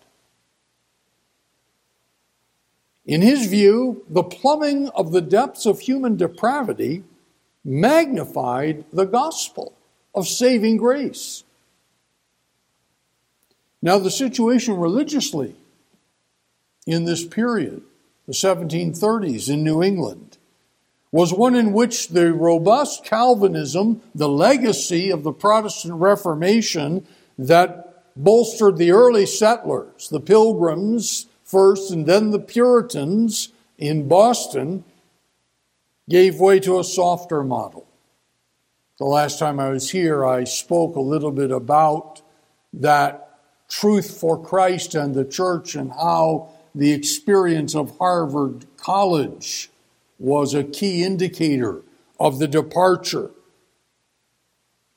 In 3.05 3.21
his 3.21 3.45
view, 3.45 4.05
the 4.07 4.23
plumbing 4.23 4.87
of 4.95 5.11
the 5.11 5.19
depths 5.19 5.65
of 5.65 5.81
human 5.81 6.15
depravity 6.15 7.03
magnified 7.65 8.85
the 8.93 9.03
gospel 9.03 9.73
of 10.15 10.29
saving 10.29 10.77
grace. 10.77 11.43
Now, 13.81 13.97
the 13.97 14.09
situation 14.09 14.77
religiously 14.77 15.57
in 16.87 17.03
this 17.03 17.27
period, 17.27 17.81
the 18.27 18.31
1730s 18.31 19.49
in 19.49 19.61
New 19.61 19.83
England, 19.83 20.32
was 21.13 21.31
one 21.31 21.53
in 21.53 21.73
which 21.73 22.09
the 22.09 22.33
robust 22.33 23.05
Calvinism, 23.05 24.01
the 24.15 24.27
legacy 24.27 25.11
of 25.11 25.21
the 25.21 25.31
Protestant 25.31 25.93
Reformation 25.93 27.05
that 27.37 28.03
bolstered 28.15 28.77
the 28.77 28.91
early 28.91 29.27
settlers, 29.27 30.09
the 30.09 30.19
Pilgrims 30.19 31.27
first, 31.43 31.91
and 31.91 32.07
then 32.07 32.31
the 32.31 32.39
Puritans 32.39 33.49
in 33.77 34.07
Boston, 34.07 34.83
gave 36.09 36.39
way 36.39 36.59
to 36.59 36.79
a 36.79 36.83
softer 36.83 37.43
model. 37.43 37.85
The 38.97 39.05
last 39.05 39.37
time 39.37 39.59
I 39.59 39.69
was 39.69 39.91
here, 39.91 40.25
I 40.25 40.45
spoke 40.45 40.95
a 40.95 41.01
little 41.01 41.31
bit 41.31 41.51
about 41.51 42.23
that 42.73 43.39
truth 43.69 44.19
for 44.19 44.43
Christ 44.43 44.95
and 44.95 45.13
the 45.13 45.25
church 45.25 45.75
and 45.75 45.91
how 45.91 46.49
the 46.73 46.91
experience 46.91 47.75
of 47.75 47.99
Harvard 47.99 48.65
College 48.77 49.69
was 50.19 50.53
a 50.53 50.63
key 50.63 51.03
indicator 51.03 51.81
of 52.19 52.39
the 52.39 52.47
departure. 52.47 53.31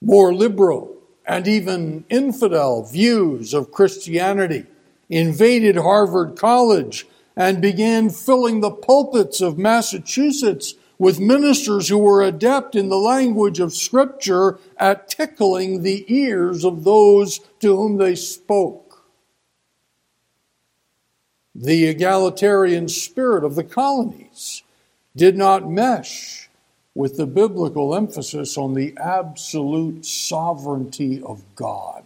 More 0.00 0.34
liberal 0.34 0.96
and 1.26 1.48
even 1.48 2.04
infidel 2.08 2.84
views 2.84 3.52
of 3.52 3.72
Christianity 3.72 4.66
invaded 5.08 5.76
Harvard 5.76 6.36
College 6.36 7.06
and 7.36 7.60
began 7.60 8.10
filling 8.10 8.60
the 8.60 8.70
pulpits 8.70 9.40
of 9.40 9.58
Massachusetts 9.58 10.74
with 10.98 11.20
ministers 11.20 11.88
who 11.88 11.98
were 11.98 12.22
adept 12.22 12.74
in 12.74 12.88
the 12.88 12.96
language 12.98 13.60
of 13.60 13.74
Scripture 13.74 14.58
at 14.78 15.08
tickling 15.08 15.82
the 15.82 16.04
ears 16.08 16.64
of 16.64 16.84
those 16.84 17.40
to 17.60 17.76
whom 17.76 17.98
they 17.98 18.14
spoke. 18.14 19.04
The 21.54 21.86
egalitarian 21.86 22.88
spirit 22.88 23.44
of 23.44 23.54
the 23.54 23.64
colonies 23.64 24.62
did 25.16 25.36
not 25.36 25.68
mesh 25.68 26.48
with 26.94 27.16
the 27.16 27.26
biblical 27.26 27.94
emphasis 27.94 28.56
on 28.56 28.74
the 28.74 28.94
absolute 28.98 30.04
sovereignty 30.04 31.22
of 31.22 31.42
God. 31.54 32.04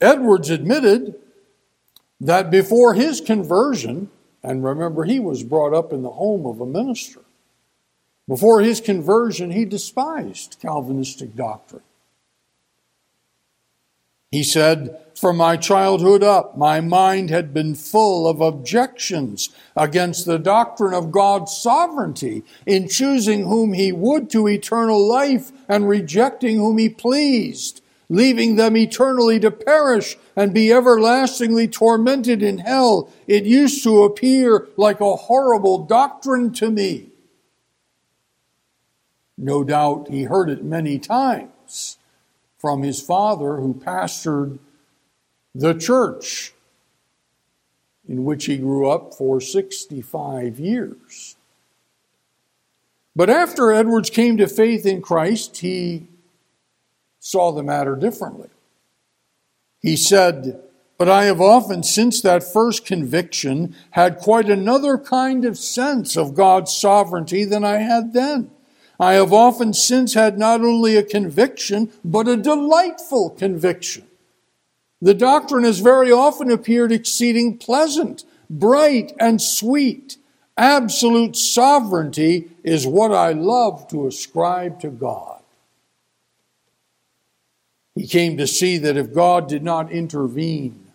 Edwards 0.00 0.50
admitted 0.50 1.14
that 2.20 2.50
before 2.50 2.94
his 2.94 3.20
conversion, 3.20 4.10
and 4.42 4.64
remember, 4.64 5.04
he 5.04 5.20
was 5.20 5.44
brought 5.44 5.72
up 5.72 5.92
in 5.92 6.02
the 6.02 6.10
home 6.10 6.44
of 6.46 6.60
a 6.60 6.66
minister. 6.66 7.20
Before 8.28 8.60
his 8.60 8.80
conversion, 8.80 9.50
he 9.50 9.64
despised 9.64 10.58
Calvinistic 10.60 11.34
doctrine. 11.34 11.82
He 14.30 14.42
said, 14.42 14.98
From 15.22 15.36
my 15.36 15.56
childhood 15.56 16.24
up, 16.24 16.58
my 16.58 16.80
mind 16.80 17.30
had 17.30 17.54
been 17.54 17.76
full 17.76 18.26
of 18.26 18.40
objections 18.40 19.50
against 19.76 20.26
the 20.26 20.36
doctrine 20.36 20.92
of 20.92 21.12
God's 21.12 21.56
sovereignty 21.56 22.42
in 22.66 22.88
choosing 22.88 23.44
whom 23.44 23.72
he 23.72 23.92
would 23.92 24.28
to 24.30 24.48
eternal 24.48 25.06
life 25.06 25.52
and 25.68 25.88
rejecting 25.88 26.56
whom 26.56 26.78
he 26.78 26.88
pleased 26.88 27.82
leaving 28.08 28.56
them 28.56 28.76
eternally 28.76 29.38
to 29.38 29.50
perish 29.52 30.18
and 30.34 30.52
be 30.52 30.72
everlastingly 30.72 31.68
tormented 31.68 32.42
in 32.42 32.58
hell. 32.58 33.08
It 33.28 33.44
used 33.44 33.84
to 33.84 34.02
appear 34.02 34.66
like 34.76 35.00
a 35.00 35.14
horrible 35.14 35.86
doctrine 35.86 36.52
to 36.54 36.68
me. 36.68 37.10
No 39.38 39.62
doubt 39.62 40.08
he 40.08 40.24
heard 40.24 40.50
it 40.50 40.64
many 40.64 40.98
times 40.98 41.96
from 42.58 42.82
his 42.82 43.00
father, 43.00 43.58
who 43.58 43.72
pastored 43.72 44.58
the 45.54 45.74
church 45.74 46.52
in 48.08 48.24
which 48.24 48.46
he 48.46 48.58
grew 48.58 48.88
up 48.88 49.14
for 49.14 49.40
65 49.40 50.58
years. 50.58 51.36
But 53.14 53.30
after 53.30 53.72
Edwards 53.72 54.10
came 54.10 54.38
to 54.38 54.48
faith 54.48 54.86
in 54.86 55.02
Christ, 55.02 55.58
he 55.58 56.08
saw 57.20 57.52
the 57.52 57.62
matter 57.62 57.94
differently. 57.94 58.48
He 59.80 59.96
said, 59.96 60.62
But 60.96 61.08
I 61.08 61.24
have 61.24 61.40
often, 61.40 61.82
since 61.82 62.22
that 62.22 62.42
first 62.42 62.86
conviction, 62.86 63.74
had 63.90 64.18
quite 64.18 64.48
another 64.48 64.96
kind 64.96 65.44
of 65.44 65.58
sense 65.58 66.16
of 66.16 66.34
God's 66.34 66.72
sovereignty 66.72 67.44
than 67.44 67.64
I 67.64 67.78
had 67.78 68.12
then. 68.12 68.50
I 68.98 69.14
have 69.14 69.32
often 69.32 69.74
since 69.74 70.14
had 70.14 70.38
not 70.38 70.60
only 70.60 70.96
a 70.96 71.02
conviction, 71.02 71.90
but 72.04 72.28
a 72.28 72.36
delightful 72.36 73.30
conviction. 73.30 74.06
The 75.02 75.14
doctrine 75.14 75.64
has 75.64 75.80
very 75.80 76.12
often 76.12 76.48
appeared 76.48 76.92
exceeding 76.92 77.58
pleasant, 77.58 78.24
bright, 78.48 79.12
and 79.18 79.42
sweet. 79.42 80.16
Absolute 80.56 81.34
sovereignty 81.34 82.52
is 82.62 82.86
what 82.86 83.12
I 83.12 83.32
love 83.32 83.88
to 83.88 84.06
ascribe 84.06 84.78
to 84.80 84.90
God. 84.90 85.42
He 87.96 88.06
came 88.06 88.36
to 88.36 88.46
see 88.46 88.78
that 88.78 88.96
if 88.96 89.12
God 89.12 89.48
did 89.48 89.64
not 89.64 89.90
intervene 89.90 90.92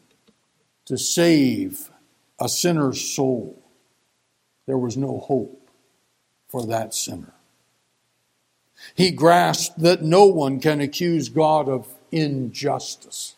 to 0.85 0.97
save 0.97 1.91
a 2.39 2.47
sinner's 2.47 3.01
soul, 3.01 3.61
there 4.67 4.77
was 4.77 4.95
no 4.95 5.19
hope 5.19 5.69
for 6.47 6.65
that 6.65 6.93
sinner. 6.93 7.33
He 8.95 9.11
grasped 9.11 9.79
that 9.79 10.01
no 10.01 10.27
one 10.27 10.61
can 10.61 10.79
accuse 10.79 11.27
God 11.27 11.67
of 11.67 11.93
injustice. 12.09 13.36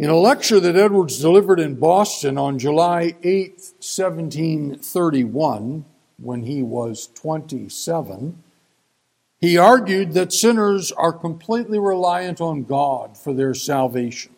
In 0.00 0.08
a 0.08 0.16
lecture 0.16 0.58
that 0.60 0.76
Edwards 0.76 1.20
delivered 1.20 1.60
in 1.60 1.74
Boston 1.74 2.38
on 2.38 2.58
July 2.58 3.14
8, 3.22 3.50
1731, 3.80 5.84
when 6.16 6.42
he 6.42 6.62
was 6.62 7.08
27, 7.08 8.42
he 9.42 9.58
argued 9.58 10.14
that 10.14 10.32
sinners 10.32 10.90
are 10.90 11.12
completely 11.12 11.78
reliant 11.78 12.40
on 12.40 12.64
God 12.64 13.18
for 13.18 13.34
their 13.34 13.52
salvation. 13.52 14.34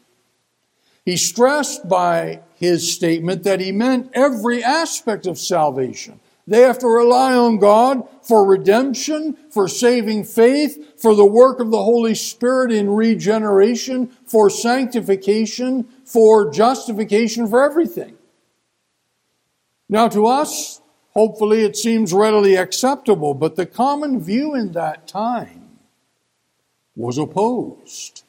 He 1.05 1.16
stressed 1.16 1.88
by 1.88 2.40
his 2.57 2.92
statement 2.92 3.44
that 3.44 3.61
he 3.61 3.70
meant 3.70 4.11
every 4.14 4.64
aspect 4.64 5.29
of 5.29 5.38
salvation. 5.38 6.18
They 6.53 6.61
have 6.61 6.79
to 6.81 6.87
rely 6.87 7.35
on 7.35 7.59
God 7.59 8.07
for 8.23 8.47
redemption, 8.47 9.37
for 9.51 9.67
saving 9.67 10.25
faith, 10.25 11.01
for 11.01 11.15
the 11.15 11.27
work 11.27 11.59
of 11.59 11.71
the 11.71 11.83
Holy 11.83 12.15
Spirit 12.15 12.71
in 12.71 12.91
regeneration, 12.91 14.09
for 14.27 14.49
sanctification, 14.51 15.85
for 16.05 16.51
justification, 16.51 17.49
for 17.49 17.65
everything. 17.65 18.17
Now, 19.88 20.09
to 20.09 20.27
us, 20.27 20.83
Hopefully, 21.15 21.62
it 21.62 21.77
seems 21.77 22.12
readily 22.12 22.57
acceptable, 22.57 23.35
but 23.35 23.57
the 23.57 23.67
common 23.67 24.21
view 24.21 24.55
in 24.55 24.73
that 24.73 25.07
time 25.07 25.79
was 26.97 27.19
opposed 27.19 28.23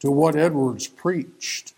to 0.00 0.10
what 0.10 0.34
Edwards 0.34 0.88
preached. 0.88 1.74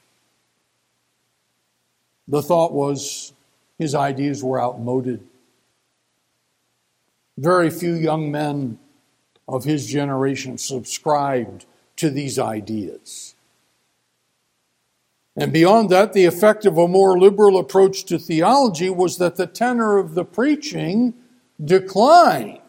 The 2.28 2.42
thought 2.42 2.72
was 2.72 3.33
his 3.76 3.94
ideas 3.94 4.44
were 4.44 4.62
outmoded. 4.62 5.26
Very 7.40 7.70
few 7.70 7.94
young 7.94 8.31
men 8.31 8.79
of 9.48 9.64
his 9.64 9.87
generation 9.87 10.59
subscribed 10.59 11.64
to 11.96 12.11
these 12.11 12.38
ideas. 12.38 13.35
And 15.35 15.50
beyond 15.50 15.88
that, 15.88 16.12
the 16.12 16.26
effect 16.26 16.66
of 16.66 16.76
a 16.76 16.87
more 16.87 17.18
liberal 17.18 17.59
approach 17.59 18.05
to 18.05 18.18
theology 18.18 18.90
was 18.90 19.16
that 19.16 19.37
the 19.37 19.46
tenor 19.46 19.96
of 19.96 20.14
the 20.14 20.24
preaching 20.24 21.14
declined 21.64 22.61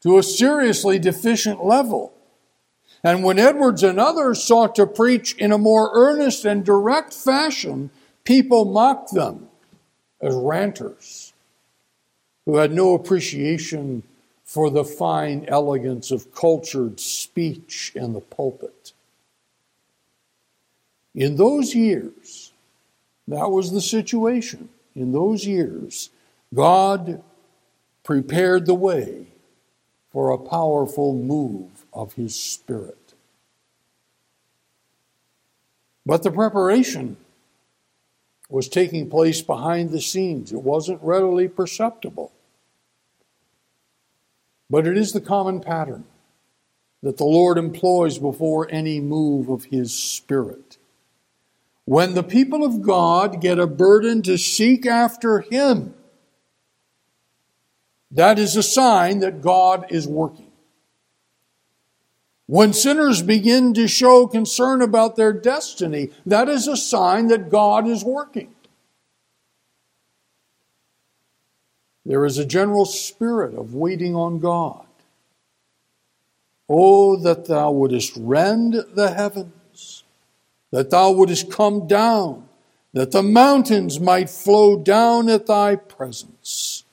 to 0.00 0.18
a 0.18 0.24
seriously 0.24 0.98
deficient 0.98 1.64
level. 1.64 2.12
And 3.04 3.22
when 3.22 3.38
Edwards 3.38 3.84
and 3.84 4.00
others 4.00 4.42
sought 4.42 4.74
to 4.74 4.88
preach 4.88 5.34
in 5.36 5.52
a 5.52 5.58
more 5.58 5.92
earnest 5.94 6.44
and 6.44 6.64
direct 6.64 7.14
fashion, 7.14 7.90
people 8.24 8.64
mocked 8.64 9.14
them 9.14 9.46
as 10.20 10.34
ranters 10.34 11.31
who 12.46 12.56
had 12.56 12.72
no 12.72 12.94
appreciation 12.94 14.02
for 14.44 14.70
the 14.70 14.84
fine 14.84 15.44
elegance 15.48 16.10
of 16.10 16.34
cultured 16.34 17.00
speech 17.00 17.92
in 17.94 18.12
the 18.12 18.20
pulpit. 18.20 18.92
In 21.14 21.36
those 21.36 21.74
years, 21.74 22.52
that 23.28 23.50
was 23.50 23.72
the 23.72 23.80
situation. 23.80 24.68
In 24.94 25.12
those 25.12 25.46
years, 25.46 26.10
God 26.52 27.22
prepared 28.02 28.66
the 28.66 28.74
way 28.74 29.26
for 30.10 30.30
a 30.30 30.38
powerful 30.38 31.14
move 31.14 31.86
of 31.92 32.14
His 32.14 32.34
Spirit. 32.34 33.14
But 36.04 36.22
the 36.22 36.30
preparation 36.30 37.16
was 38.52 38.68
taking 38.68 39.08
place 39.08 39.40
behind 39.40 39.90
the 39.90 40.00
scenes. 40.00 40.52
It 40.52 40.62
wasn't 40.62 41.02
readily 41.02 41.48
perceptible. 41.48 42.32
But 44.68 44.86
it 44.86 44.98
is 44.98 45.12
the 45.12 45.22
common 45.22 45.60
pattern 45.60 46.04
that 47.02 47.16
the 47.16 47.24
Lord 47.24 47.56
employs 47.56 48.18
before 48.18 48.70
any 48.70 49.00
move 49.00 49.48
of 49.48 49.64
His 49.64 49.98
Spirit. 49.98 50.76
When 51.86 52.12
the 52.12 52.22
people 52.22 52.62
of 52.62 52.82
God 52.82 53.40
get 53.40 53.58
a 53.58 53.66
burden 53.66 54.20
to 54.24 54.36
seek 54.36 54.84
after 54.84 55.40
Him, 55.40 55.94
that 58.10 58.38
is 58.38 58.54
a 58.54 58.62
sign 58.62 59.20
that 59.20 59.40
God 59.40 59.86
is 59.88 60.06
working. 60.06 60.51
When 62.46 62.72
sinners 62.72 63.22
begin 63.22 63.72
to 63.74 63.86
show 63.86 64.26
concern 64.26 64.82
about 64.82 65.16
their 65.16 65.32
destiny, 65.32 66.10
that 66.26 66.48
is 66.48 66.66
a 66.68 66.76
sign 66.76 67.28
that 67.28 67.50
God 67.50 67.86
is 67.86 68.04
working. 68.04 68.54
There 72.04 72.26
is 72.26 72.38
a 72.38 72.44
general 72.44 72.84
spirit 72.84 73.54
of 73.54 73.74
waiting 73.74 74.16
on 74.16 74.40
God. 74.40 74.86
Oh, 76.68 77.16
that 77.16 77.46
thou 77.46 77.70
wouldest 77.70 78.14
rend 78.16 78.74
the 78.94 79.12
heavens, 79.12 80.04
that 80.70 80.90
thou 80.90 81.12
wouldest 81.12 81.50
come 81.50 81.86
down, 81.86 82.48
that 82.92 83.12
the 83.12 83.22
mountains 83.22 84.00
might 84.00 84.30
flow 84.30 84.76
down 84.76 85.28
at 85.28 85.46
thy 85.46 85.76
presence. 85.76 86.84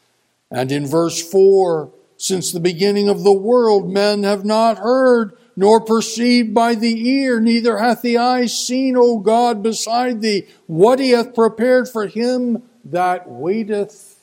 And 0.52 0.72
in 0.72 0.86
verse 0.86 1.22
4, 1.22 1.92
since 2.20 2.52
the 2.52 2.60
beginning 2.60 3.08
of 3.08 3.24
the 3.24 3.34
world, 3.34 3.90
men 3.90 4.24
have 4.24 4.44
not 4.44 4.78
heard, 4.78 5.38
nor 5.56 5.80
perceived 5.80 6.54
by 6.54 6.76
the 6.76 7.10
ear, 7.10 7.40
neither 7.40 7.78
hath 7.78 8.02
the 8.02 8.18
eye 8.18 8.46
seen, 8.46 8.98
O 8.98 9.20
God, 9.20 9.64
beside 9.64 10.22
thee, 10.22 10.46
what 10.68 11.00
he 11.00 11.12
hath 11.12 11.34
prepared 11.34 11.88
for 11.88 12.08
him 12.08 12.62
that 12.84 13.30
waiteth 13.30 14.20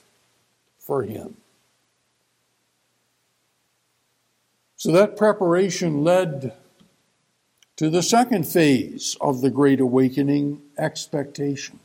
for 0.79 1.05
him. 1.05 1.39
So 4.77 4.93
that 4.93 5.17
preparation 5.17 6.05
led 6.05 6.53
to 7.77 7.89
the 7.89 8.03
second 8.03 8.47
phase 8.47 9.17
of 9.23 9.41
the 9.41 9.51
Great 9.51 9.81
Awakening 9.81 10.61
expectation. 10.77 11.81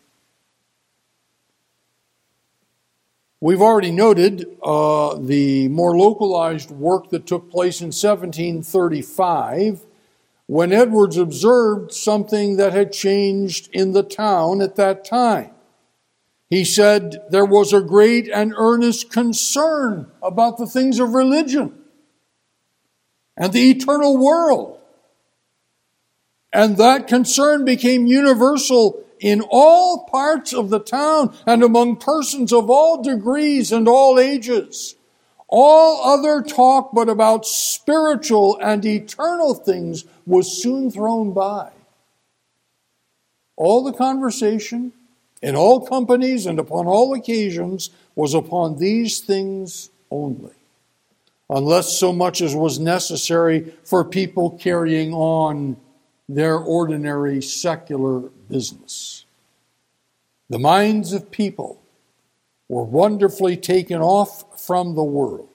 We've 3.43 3.62
already 3.62 3.91
noted 3.91 4.45
uh, 4.62 5.15
the 5.15 5.67
more 5.69 5.97
localized 5.97 6.69
work 6.69 7.10
that 7.10 7.25
took 7.25 7.49
place 7.49 7.82
in 7.82 7.88
1735 7.88 9.84
when 10.45 10.71
Edwards 10.71 11.17
observed 11.17 11.91
something 11.91 12.58
that 12.58 12.71
had 12.73 12.91
changed 12.91 13.67
in 13.73 13.93
the 13.93 14.04
town 14.04 14.62
at 14.62 14.75
that 14.75 15.04
time. 15.04 15.49
He 16.51 16.63
said 16.63 17.23
there 17.32 17.45
was 17.45 17.73
a 17.73 17.82
great 17.82 18.30
and 18.30 18.54
earnest 18.56 19.10
concern 19.10 20.12
about 20.21 20.60
the 20.60 20.67
things 20.67 20.99
of 20.99 21.15
religion 21.15 21.73
and 23.36 23.51
the 23.54 23.71
eternal 23.71 24.19
world. 24.19 24.77
And 26.54 26.77
that 26.77 27.08
concern 27.08 27.65
became 27.65 28.06
universal 28.06 29.04
in 29.21 29.41
all 29.49 30.05
parts 30.05 30.51
of 30.51 30.69
the 30.69 30.79
town 30.79 31.34
and 31.45 31.63
among 31.63 31.95
persons 31.95 32.51
of 32.51 32.69
all 32.69 33.01
degrees 33.01 33.71
and 33.71 33.88
all 33.88 34.19
ages. 34.19 34.95
All 35.47 36.01
other 36.03 36.41
talk 36.41 36.91
but 36.93 37.07
about 37.07 37.45
spiritual 37.45 38.57
and 38.62 38.84
eternal 38.84 39.53
things 39.53 40.05
was 40.25 40.62
soon 40.62 40.89
thrown 40.89 41.34
by. 41.34 41.71
All 43.55 43.84
the 43.84 43.93
conversation 43.93 44.91
in 45.41 45.55
all 45.55 45.86
companies 45.86 46.47
and 46.47 46.57
upon 46.57 46.88
all 46.88 47.13
occasions 47.13 47.91
was 48.15 48.34
upon 48.34 48.79
these 48.79 49.19
things 49.19 49.91
only, 50.10 50.53
unless 51.49 51.97
so 51.97 52.12
much 52.12 52.41
as 52.41 52.55
was 52.55 52.79
necessary 52.79 53.73
for 53.84 54.03
people 54.03 54.51
carrying 54.51 55.13
on 55.13 55.77
their 56.35 56.57
ordinary 56.57 57.41
secular 57.41 58.19
business. 58.49 59.25
The 60.49 60.59
minds 60.59 61.13
of 61.13 61.31
people 61.31 61.81
were 62.69 62.83
wonderfully 62.83 63.57
taken 63.57 64.01
off 64.01 64.61
from 64.61 64.95
the 64.95 65.03
world. 65.03 65.49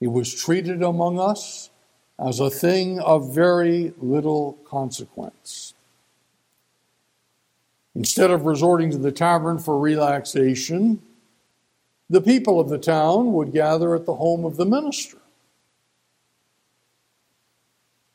It 0.00 0.08
was 0.08 0.34
treated 0.34 0.82
among 0.82 1.18
us 1.18 1.70
as 2.18 2.40
a 2.40 2.50
thing 2.50 3.00
of 3.00 3.34
very 3.34 3.94
little 3.98 4.58
consequence. 4.64 5.74
Instead 7.94 8.30
of 8.30 8.44
resorting 8.44 8.90
to 8.90 8.98
the 8.98 9.12
tavern 9.12 9.58
for 9.58 9.78
relaxation, 9.78 11.00
the 12.10 12.20
people 12.20 12.60
of 12.60 12.68
the 12.68 12.78
town 12.78 13.32
would 13.32 13.52
gather 13.52 13.94
at 13.94 14.04
the 14.04 14.14
home 14.14 14.44
of 14.44 14.56
the 14.56 14.66
minister. 14.66 15.19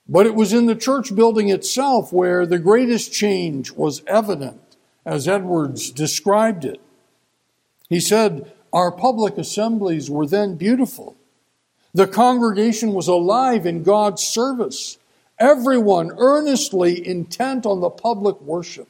But 0.08 0.28
it 0.28 0.36
was 0.36 0.54
in 0.54 0.68
the 0.68 0.76
church 0.76 1.16
building 1.16 1.50
itself 1.50 2.14
where 2.14 2.46
the 2.46 2.60
greatest 2.60 3.12
change 3.12 3.72
was 3.72 4.04
evident, 4.06 4.62
as 5.06 5.28
Edwards 5.28 5.90
described 5.90 6.64
it. 6.64 6.80
He 7.90 8.00
said, 8.00 8.52
Our 8.72 8.92
public 8.92 9.38
assemblies 9.38 10.10
were 10.10 10.28
then 10.28 10.56
beautiful. 10.56 11.16
The 11.94 12.08
congregation 12.08 12.94
was 12.94 13.08
alive 13.08 13.66
in 13.66 13.84
God's 13.84 14.22
service, 14.22 14.98
everyone 15.40 16.12
earnestly 16.18 17.08
intent 17.08 17.66
on 17.66 17.80
the 17.80 17.90
public 17.90 18.40
worship. 18.42 18.88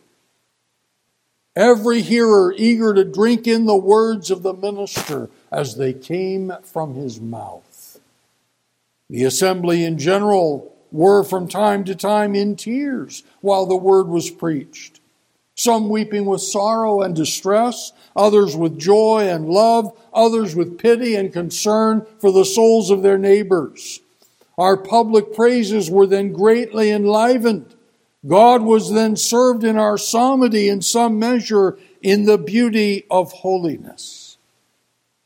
Every 1.55 2.01
hearer 2.01 2.53
eager 2.57 2.93
to 2.93 3.05
drink 3.05 3.47
in 3.47 3.65
the 3.65 3.77
words 3.77 4.29
of 4.29 4.43
the 4.43 4.53
minister 4.53 5.29
as 5.51 5.77
they 5.77 5.93
came 5.93 6.51
from 6.63 6.95
his 6.95 7.21
mouth. 7.21 8.01
The 9.09 9.23
assembly 9.23 9.85
in 9.85 9.97
general 9.97 10.74
were 10.95 11.23
from 11.23 11.47
time 11.47 11.83
to 11.83 11.93
time 11.93 12.33
in 12.35 12.55
tears 12.55 13.23
while 13.41 13.65
the 13.65 13.75
word 13.75 14.07
was 14.07 14.29
preached. 14.29 15.01
Some 15.55 15.89
weeping 15.89 16.25
with 16.25 16.41
sorrow 16.41 17.01
and 17.01 17.15
distress, 17.15 17.91
others 18.15 18.55
with 18.55 18.79
joy 18.79 19.27
and 19.29 19.47
love, 19.47 19.97
others 20.13 20.55
with 20.55 20.77
pity 20.77 21.15
and 21.15 21.31
concern 21.31 22.05
for 22.19 22.31
the 22.31 22.45
souls 22.45 22.89
of 22.89 23.03
their 23.03 23.17
neighbors. 23.17 24.01
Our 24.57 24.77
public 24.77 25.33
praises 25.33 25.89
were 25.89 26.07
then 26.07 26.31
greatly 26.31 26.91
enlivened. 26.91 27.75
God 28.25 28.63
was 28.63 28.91
then 28.91 29.15
served 29.15 29.63
in 29.63 29.77
our 29.77 29.97
psalmody 29.97 30.67
in 30.69 30.81
some 30.81 31.19
measure 31.19 31.77
in 32.01 32.25
the 32.25 32.37
beauty 32.37 33.05
of 33.11 33.31
holiness. 33.31 34.37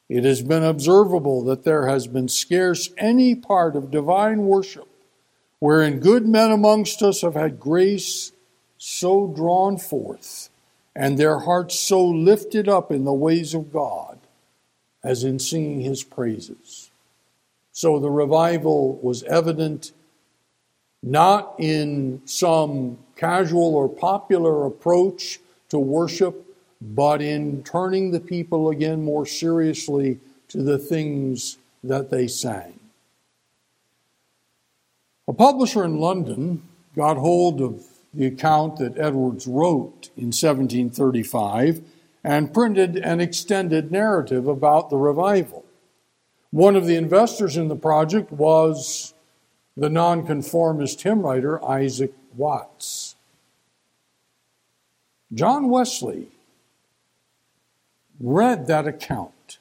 It 0.09 0.23
has 0.23 0.41
been 0.41 0.63
observable 0.63 1.43
that 1.43 1.63
there 1.63 1.87
has 1.87 2.07
been 2.07 2.27
scarce 2.27 2.89
any 2.97 3.35
part 3.35 3.75
of 3.75 3.91
divine 3.91 4.41
worship 4.41 4.88
wherein 5.59 5.99
good 5.99 6.27
men 6.27 6.51
amongst 6.51 7.01
us 7.01 7.21
have 7.21 7.35
had 7.35 7.59
grace 7.59 8.31
so 8.77 9.27
drawn 9.27 9.77
forth, 9.77 10.49
and 10.95 11.17
their 11.17 11.39
hearts 11.39 11.79
so 11.79 12.05
lifted 12.05 12.67
up 12.67 12.91
in 12.91 13.03
the 13.03 13.13
ways 13.13 13.53
of 13.53 13.71
God 13.71 14.19
as 15.03 15.23
in 15.23 15.39
singing 15.39 15.81
his 15.81 16.03
praises. 16.03 16.91
So 17.71 17.99
the 17.99 18.09
revival 18.09 18.95
was 19.01 19.23
evident 19.23 19.91
not 21.01 21.55
in 21.57 22.21
some 22.25 22.97
casual 23.15 23.75
or 23.75 23.87
popular 23.87 24.65
approach 24.65 25.39
to 25.69 25.79
worship, 25.79 26.45
but 26.81 27.21
in 27.21 27.63
turning 27.63 28.11
the 28.11 28.19
people 28.19 28.69
again 28.69 29.03
more 29.03 29.25
seriously 29.25 30.19
to 30.49 30.61
the 30.61 30.77
things 30.77 31.57
that 31.83 32.09
they 32.09 32.27
sang. 32.27 32.78
A 35.29 35.33
publisher 35.33 35.85
in 35.85 35.99
London 35.99 36.63
got 36.95 37.17
hold 37.17 37.61
of 37.61 37.85
the 38.11 38.25
account 38.25 38.77
that 38.77 38.97
Edwards 38.97 39.45
wrote 39.45 40.09
in 40.17 40.31
1735 40.31 41.83
and 42.23 42.51
printed 42.51 42.95
an 42.95 43.21
extended 43.21 43.91
narrative 43.91 44.47
about 44.47 44.89
the 44.89 44.97
revival. 44.97 45.65
One 46.49 46.75
of 46.75 46.87
the 46.87 46.95
investors 46.95 47.57
in 47.57 47.67
the 47.67 47.75
project 47.75 48.31
was 48.31 49.13
the 49.77 49.87
nonconformist 49.87 51.03
hymn 51.03 51.21
writer 51.21 51.63
Isaac 51.63 52.11
Watts. 52.35 53.15
John 55.31 55.69
Wesley 55.69 56.29
read 58.19 58.65
that 58.65 58.87
account 58.87 59.59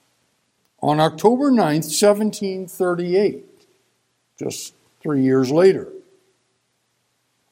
on 0.80 0.98
October 0.98 1.50
9th, 1.50 1.92
1738, 1.92 3.44
just 4.38 4.72
three 5.08 5.22
years 5.22 5.50
later. 5.50 5.90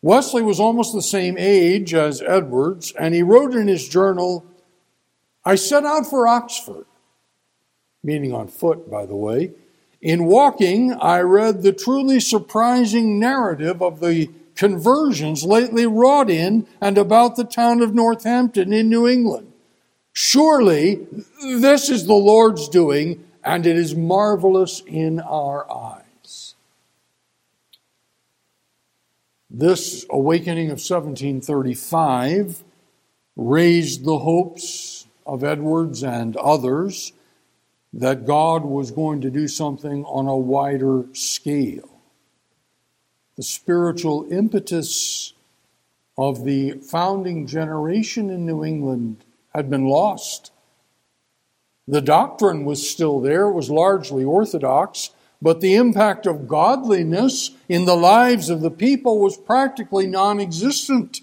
Wesley 0.02 0.42
was 0.42 0.60
almost 0.60 0.92
the 0.92 1.00
same 1.00 1.38
age 1.38 1.94
as 1.94 2.20
Edwards, 2.20 2.92
and 3.00 3.14
he 3.14 3.22
wrote 3.22 3.54
in 3.54 3.66
his 3.66 3.88
journal, 3.88 4.44
I 5.42 5.54
set 5.54 5.86
out 5.86 6.06
for 6.06 6.28
Oxford, 6.28 6.84
meaning 8.02 8.34
on 8.34 8.48
foot, 8.48 8.90
by 8.90 9.06
the 9.06 9.16
way. 9.16 9.52
In 10.02 10.26
walking, 10.26 10.92
I 11.00 11.20
read 11.20 11.62
the 11.62 11.72
truly 11.72 12.20
surprising 12.20 13.18
narrative 13.18 13.80
of 13.80 14.00
the 14.00 14.28
conversions 14.54 15.42
lately 15.42 15.86
wrought 15.86 16.28
in 16.28 16.66
and 16.78 16.98
about 16.98 17.36
the 17.36 17.44
town 17.44 17.80
of 17.80 17.94
Northampton 17.94 18.74
in 18.74 18.90
New 18.90 19.08
England. 19.08 19.50
Surely 20.12 21.06
this 21.42 21.88
is 21.88 22.04
the 22.04 22.12
Lord's 22.12 22.68
doing, 22.68 23.24
and 23.42 23.64
it 23.64 23.76
is 23.76 23.96
marvelous 23.96 24.82
in 24.86 25.20
our 25.20 25.64
eyes. 25.72 26.02
This 29.58 30.04
awakening 30.10 30.66
of 30.66 30.84
1735 30.84 32.62
raised 33.36 34.04
the 34.04 34.18
hopes 34.18 35.06
of 35.24 35.42
Edwards 35.42 36.02
and 36.04 36.36
others 36.36 37.14
that 37.94 38.26
God 38.26 38.66
was 38.66 38.90
going 38.90 39.22
to 39.22 39.30
do 39.30 39.48
something 39.48 40.04
on 40.04 40.26
a 40.26 40.36
wider 40.36 41.06
scale. 41.14 41.88
The 43.36 43.42
spiritual 43.42 44.30
impetus 44.30 45.32
of 46.18 46.44
the 46.44 46.72
founding 46.72 47.46
generation 47.46 48.28
in 48.28 48.44
New 48.44 48.62
England 48.62 49.24
had 49.54 49.70
been 49.70 49.86
lost. 49.86 50.52
The 51.88 52.02
doctrine 52.02 52.66
was 52.66 52.86
still 52.86 53.20
there, 53.20 53.46
it 53.46 53.54
was 53.54 53.70
largely 53.70 54.22
orthodox, 54.22 55.12
but 55.40 55.60
the 55.60 55.74
impact 55.74 56.26
of 56.26 56.48
godliness 56.48 57.50
in 57.68 57.84
the 57.84 57.96
lives 57.96 58.48
of 58.48 58.60
the 58.60 58.70
people 58.70 59.18
was 59.18 59.36
practically 59.36 60.06
non 60.06 60.40
existent. 60.40 61.20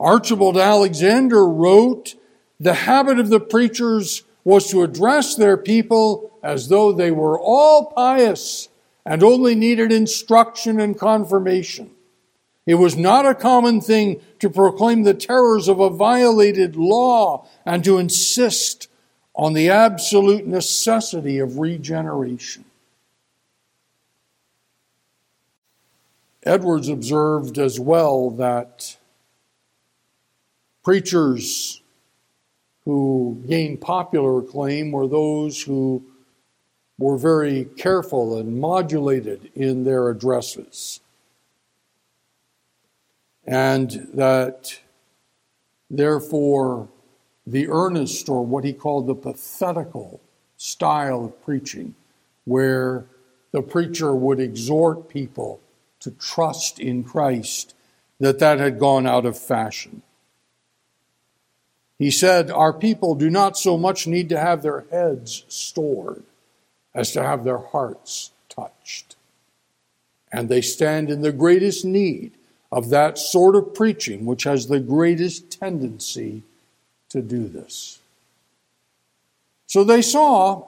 Archibald 0.00 0.56
Alexander 0.56 1.46
wrote, 1.46 2.14
The 2.58 2.74
habit 2.74 3.18
of 3.18 3.28
the 3.28 3.40
preachers 3.40 4.22
was 4.44 4.68
to 4.70 4.82
address 4.82 5.34
their 5.34 5.56
people 5.56 6.38
as 6.42 6.68
though 6.68 6.92
they 6.92 7.10
were 7.10 7.38
all 7.38 7.92
pious 7.92 8.68
and 9.06 9.22
only 9.22 9.54
needed 9.54 9.92
instruction 9.92 10.80
and 10.80 10.98
confirmation. 10.98 11.90
It 12.66 12.76
was 12.76 12.96
not 12.96 13.26
a 13.26 13.34
common 13.34 13.80
thing 13.80 14.20
to 14.40 14.48
proclaim 14.48 15.02
the 15.02 15.14
terrors 15.14 15.68
of 15.68 15.80
a 15.80 15.90
violated 15.90 16.76
law 16.76 17.46
and 17.66 17.84
to 17.84 17.98
insist 17.98 18.88
on 19.34 19.52
the 19.52 19.68
absolute 19.68 20.46
necessity 20.46 21.38
of 21.38 21.58
regeneration. 21.58 22.63
Edwards 26.44 26.88
observed 26.88 27.58
as 27.58 27.80
well 27.80 28.30
that 28.32 28.98
preachers 30.82 31.80
who 32.84 33.42
gained 33.48 33.80
popular 33.80 34.40
acclaim 34.40 34.92
were 34.92 35.08
those 35.08 35.62
who 35.62 36.04
were 36.98 37.16
very 37.16 37.64
careful 37.76 38.38
and 38.38 38.60
modulated 38.60 39.50
in 39.54 39.84
their 39.84 40.10
addresses. 40.10 41.00
And 43.46 44.08
that 44.12 44.80
therefore 45.90 46.88
the 47.46 47.68
earnest 47.68 48.28
or 48.28 48.44
what 48.44 48.64
he 48.64 48.72
called 48.74 49.06
the 49.06 49.14
pathetical 49.14 50.20
style 50.56 51.24
of 51.24 51.42
preaching, 51.42 51.94
where 52.44 53.06
the 53.52 53.62
preacher 53.62 54.14
would 54.14 54.40
exhort 54.40 55.08
people 55.08 55.60
to 56.04 56.10
trust 56.10 56.78
in 56.78 57.02
Christ, 57.02 57.74
that 58.20 58.38
that 58.38 58.58
had 58.58 58.78
gone 58.78 59.06
out 59.06 59.24
of 59.24 59.38
fashion. 59.38 60.02
He 61.98 62.10
said, 62.10 62.50
Our 62.50 62.74
people 62.74 63.14
do 63.14 63.30
not 63.30 63.56
so 63.56 63.78
much 63.78 64.06
need 64.06 64.28
to 64.28 64.38
have 64.38 64.60
their 64.60 64.84
heads 64.90 65.46
stored 65.48 66.22
as 66.94 67.12
to 67.12 67.22
have 67.22 67.42
their 67.42 67.56
hearts 67.56 68.32
touched. 68.50 69.16
And 70.30 70.50
they 70.50 70.60
stand 70.60 71.08
in 71.08 71.22
the 71.22 71.32
greatest 71.32 71.86
need 71.86 72.32
of 72.70 72.90
that 72.90 73.16
sort 73.16 73.56
of 73.56 73.72
preaching 73.72 74.26
which 74.26 74.44
has 74.44 74.66
the 74.66 74.80
greatest 74.80 75.58
tendency 75.58 76.42
to 77.08 77.22
do 77.22 77.48
this. 77.48 77.98
So 79.68 79.84
they 79.84 80.02
saw, 80.02 80.66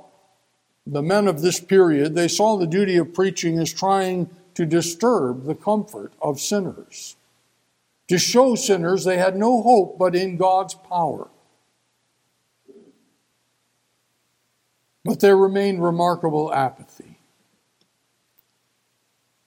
the 0.86 1.02
men 1.02 1.28
of 1.28 1.42
this 1.42 1.60
period, 1.60 2.14
they 2.14 2.28
saw 2.28 2.56
the 2.56 2.66
duty 2.66 2.96
of 2.96 3.12
preaching 3.12 3.58
as 3.58 3.70
trying 3.70 4.30
to 4.56 4.66
disturb 4.66 5.44
the 5.44 5.54
comfort 5.54 6.12
of 6.20 6.40
sinners 6.40 7.16
to 8.08 8.18
show 8.18 8.54
sinners 8.54 9.04
they 9.04 9.18
had 9.18 9.36
no 9.36 9.62
hope 9.62 9.98
but 9.98 10.14
in 10.14 10.36
God's 10.36 10.74
power. 10.74 11.28
But 15.04 15.20
there 15.20 15.36
remained 15.36 15.82
remarkable 15.82 16.52
apathy. 16.52 17.18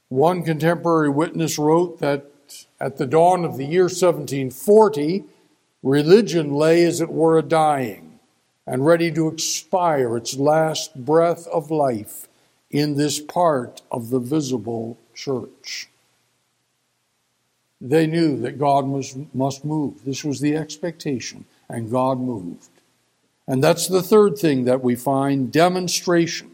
One 0.07 0.43
contemporary 0.43 1.09
witness 1.09 1.59
wrote 1.59 1.99
that 1.99 2.25
at 2.79 2.97
the 2.97 3.05
dawn 3.05 3.45
of 3.45 3.57
the 3.57 3.65
year 3.65 3.83
1740, 3.83 5.25
religion 5.83 6.53
lay 6.53 6.83
as 6.83 6.99
it 6.99 7.09
were 7.09 7.37
a 7.37 7.43
dying 7.43 8.19
and 8.65 8.85
ready 8.85 9.11
to 9.11 9.27
expire 9.27 10.17
its 10.17 10.35
last 10.35 11.05
breath 11.05 11.45
of 11.47 11.69
life 11.69 12.28
in 12.71 12.95
this 12.95 13.19
part 13.19 13.81
of 13.91 14.09
the 14.09 14.19
visible 14.19 14.97
church. 15.13 15.89
They 17.81 18.07
knew 18.07 18.37
that 18.41 18.59
God 18.59 18.85
must, 18.87 19.17
must 19.33 19.63
move. 19.63 20.03
This 20.05 20.23
was 20.23 20.39
the 20.39 20.55
expectation, 20.55 21.45
and 21.69 21.89
God 21.89 22.19
moved. 22.19 22.69
And 23.47 23.63
that's 23.63 23.87
the 23.87 24.03
third 24.03 24.37
thing 24.37 24.65
that 24.65 24.83
we 24.83 24.95
find 24.95 25.51
demonstration. 25.51 26.51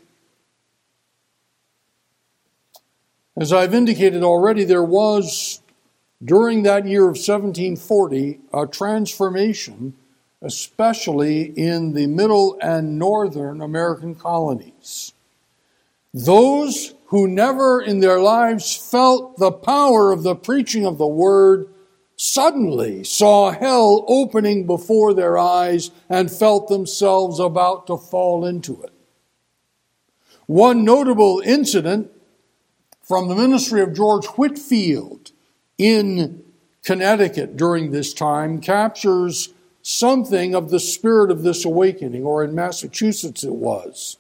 As 3.35 3.51
I've 3.51 3.73
indicated 3.73 4.23
already, 4.23 4.63
there 4.63 4.83
was, 4.83 5.61
during 6.23 6.63
that 6.63 6.87
year 6.87 7.01
of 7.01 7.17
1740, 7.17 8.39
a 8.53 8.65
transformation, 8.65 9.93
especially 10.41 11.41
in 11.57 11.93
the 11.93 12.07
middle 12.07 12.57
and 12.61 12.97
northern 12.97 13.59
American 13.59 14.15
colonies. 14.15 15.14
Those 16.15 16.93
who 17.07 17.27
never 17.27 17.81
in 17.81 17.99
their 17.99 18.21
lives 18.21 18.73
felt 18.73 19.35
the 19.35 19.51
power 19.51 20.13
of 20.13 20.23
the 20.23 20.33
preaching 20.33 20.85
of 20.85 20.97
the 20.97 21.05
word 21.05 21.67
suddenly 22.15 23.03
saw 23.03 23.51
hell 23.51 24.05
opening 24.07 24.65
before 24.65 25.13
their 25.13 25.37
eyes 25.37 25.91
and 26.07 26.31
felt 26.31 26.69
themselves 26.69 27.37
about 27.37 27.85
to 27.87 27.97
fall 27.97 28.45
into 28.45 28.81
it. 28.81 28.93
One 30.45 30.85
notable 30.85 31.41
incident 31.43 32.09
from 33.03 33.27
the 33.27 33.35
ministry 33.35 33.81
of 33.81 33.93
George 33.93 34.25
Whitefield 34.25 35.33
in 35.77 36.45
Connecticut 36.81 37.57
during 37.57 37.91
this 37.91 38.13
time 38.13 38.61
captures 38.61 39.49
something 39.81 40.55
of 40.55 40.69
the 40.69 40.79
spirit 40.79 41.29
of 41.29 41.43
this 41.43 41.65
awakening, 41.65 42.23
or 42.23 42.41
in 42.41 42.55
Massachusetts 42.55 43.43
it 43.43 43.55
was. 43.55 44.15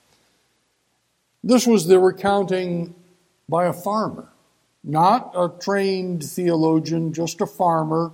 This 1.45 1.67
was 1.67 1.85
the 1.85 1.99
recounting 1.99 2.95
by 3.47 3.67
a 3.67 3.73
farmer, 3.73 4.29
not 4.83 5.31
a 5.35 5.47
trained 5.47 6.23
theologian, 6.23 7.13
just 7.13 7.39
a 7.39 7.45
farmer, 7.45 8.11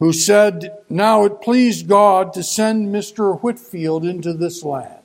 who 0.00 0.12
said, 0.12 0.76
Now 0.90 1.24
it 1.24 1.40
pleased 1.40 1.88
God 1.88 2.34
to 2.34 2.42
send 2.42 2.94
Mr. 2.94 3.40
Whitefield 3.40 4.04
into 4.04 4.34
this 4.34 4.62
land. 4.62 5.00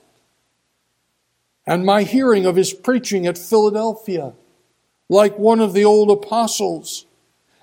And 1.65 1.86
my 1.86 2.04
hearing 2.04 2.46
of 2.46 2.58
his 2.58 2.73
preaching 2.73 3.25
at 3.25 3.38
Philadelphia, 3.38 4.34
like 5.08 5.40
one 5.40 5.62
of 5.62 5.71
the 5.71 5.86
old 5.86 6.12
apostles, 6.12 7.06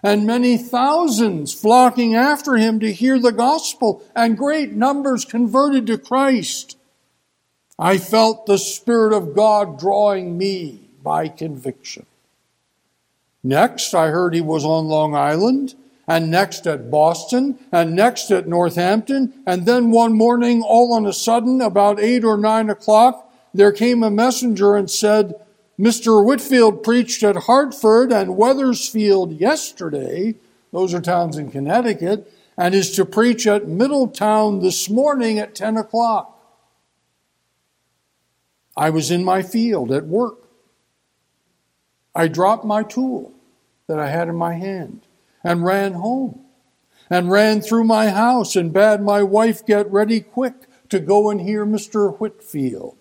and 0.03 0.27
many 0.27 0.57
thousands 0.57 1.53
flocking 1.53 2.15
after 2.15 2.57
him 2.57 2.81
to 2.81 2.91
hear 2.91 3.19
the 3.19 3.33
gospel, 3.33 4.03
and 4.17 4.39
great 4.39 4.73
numbers 4.73 5.27
converted 5.27 5.87
to 5.89 5.99
Christ. 5.99 6.78
I 7.79 7.99
felt 7.99 8.47
the 8.47 8.59
Spirit 8.59 9.13
of 9.13 9.37
God 9.37 9.79
drawing 9.79 10.37
me 10.37 10.91
by 11.03 11.29
conviction. 11.29 12.07
Next, 13.45 13.95
I 13.95 14.09
heard 14.09 14.35
he 14.35 14.41
was 14.41 14.65
on 14.65 14.87
Long 14.87 15.15
Island, 15.15 15.75
and 16.09 16.31
next 16.31 16.67
at 16.67 16.91
Boston, 16.91 17.59
and 17.71 17.95
next 17.95 18.31
at 18.31 18.49
Northampton, 18.49 19.33
and 19.47 19.65
then 19.65 19.93
one 19.93 20.15
morning, 20.15 20.63
all 20.63 20.93
on 20.93 21.07
a 21.07 21.13
sudden, 21.13 21.61
about 21.61 22.01
eight 22.01 22.25
or 22.25 22.37
nine 22.37 22.69
o'clock, 22.69 23.31
there 23.55 23.73
came 23.73 24.03
a 24.03 24.11
messenger 24.11 24.75
and 24.75 24.91
said, 24.91 25.35
Mr. 25.79 26.25
Whitefield 26.25 26.83
preached 26.83 27.23
at 27.23 27.37
Hartford 27.37 28.11
and 28.11 28.37
Wethersfield 28.37 29.33
yesterday, 29.41 30.35
those 30.73 30.93
are 30.93 31.01
towns 31.01 31.37
in 31.37 31.51
Connecticut, 31.51 32.33
and 32.57 32.75
is 32.75 32.91
to 32.97 33.05
preach 33.05 33.47
at 33.47 33.69
Middletown 33.69 34.61
this 34.61 34.91
morning 34.91 35.39
at 35.39 35.55
10 35.55 35.77
o'clock. 35.77 36.38
I 38.79 38.91
was 38.91 39.11
in 39.11 39.25
my 39.25 39.43
field 39.43 39.91
at 39.91 40.07
work. 40.07 40.49
I 42.15 42.29
dropped 42.29 42.65
my 42.65 42.85
tool 42.85 43.33
that 43.89 43.99
I 43.99 44.09
had 44.09 44.29
in 44.29 44.37
my 44.37 44.55
hand. 44.55 45.03
and 45.45 45.65
ran 45.65 45.93
home 45.93 46.41
and 47.09 47.31
ran 47.31 47.61
through 47.61 47.85
my 47.85 48.11
house 48.11 48.57
and 48.57 48.73
bade 48.73 49.01
my 49.01 49.23
wife 49.23 49.65
get 49.65 49.91
ready 49.91 50.21
quick 50.21 50.67
to 50.89 50.99
go 50.99 51.31
and 51.31 51.41
hear 51.41 51.65
Mr. 51.65 52.19
Whitefield 52.19 52.97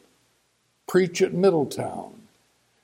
preach 0.88 1.22
at 1.22 1.34
Middletown 1.34 2.22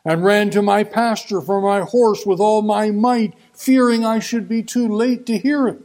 and 0.04 0.24
ran 0.24 0.50
to 0.50 0.62
my 0.62 0.84
pasture 0.84 1.40
for 1.40 1.62
my 1.62 1.82
horse 1.82 2.26
with 2.26 2.40
all 2.40 2.62
my 2.62 2.92
might, 2.92 3.34
fearing 3.54 4.04
I 4.06 4.20
should 4.20 4.50
be 4.50 4.62
too 4.64 4.88
late 4.88 5.26
to 5.28 5.38
hear 5.38 5.68
him. 5.68 5.84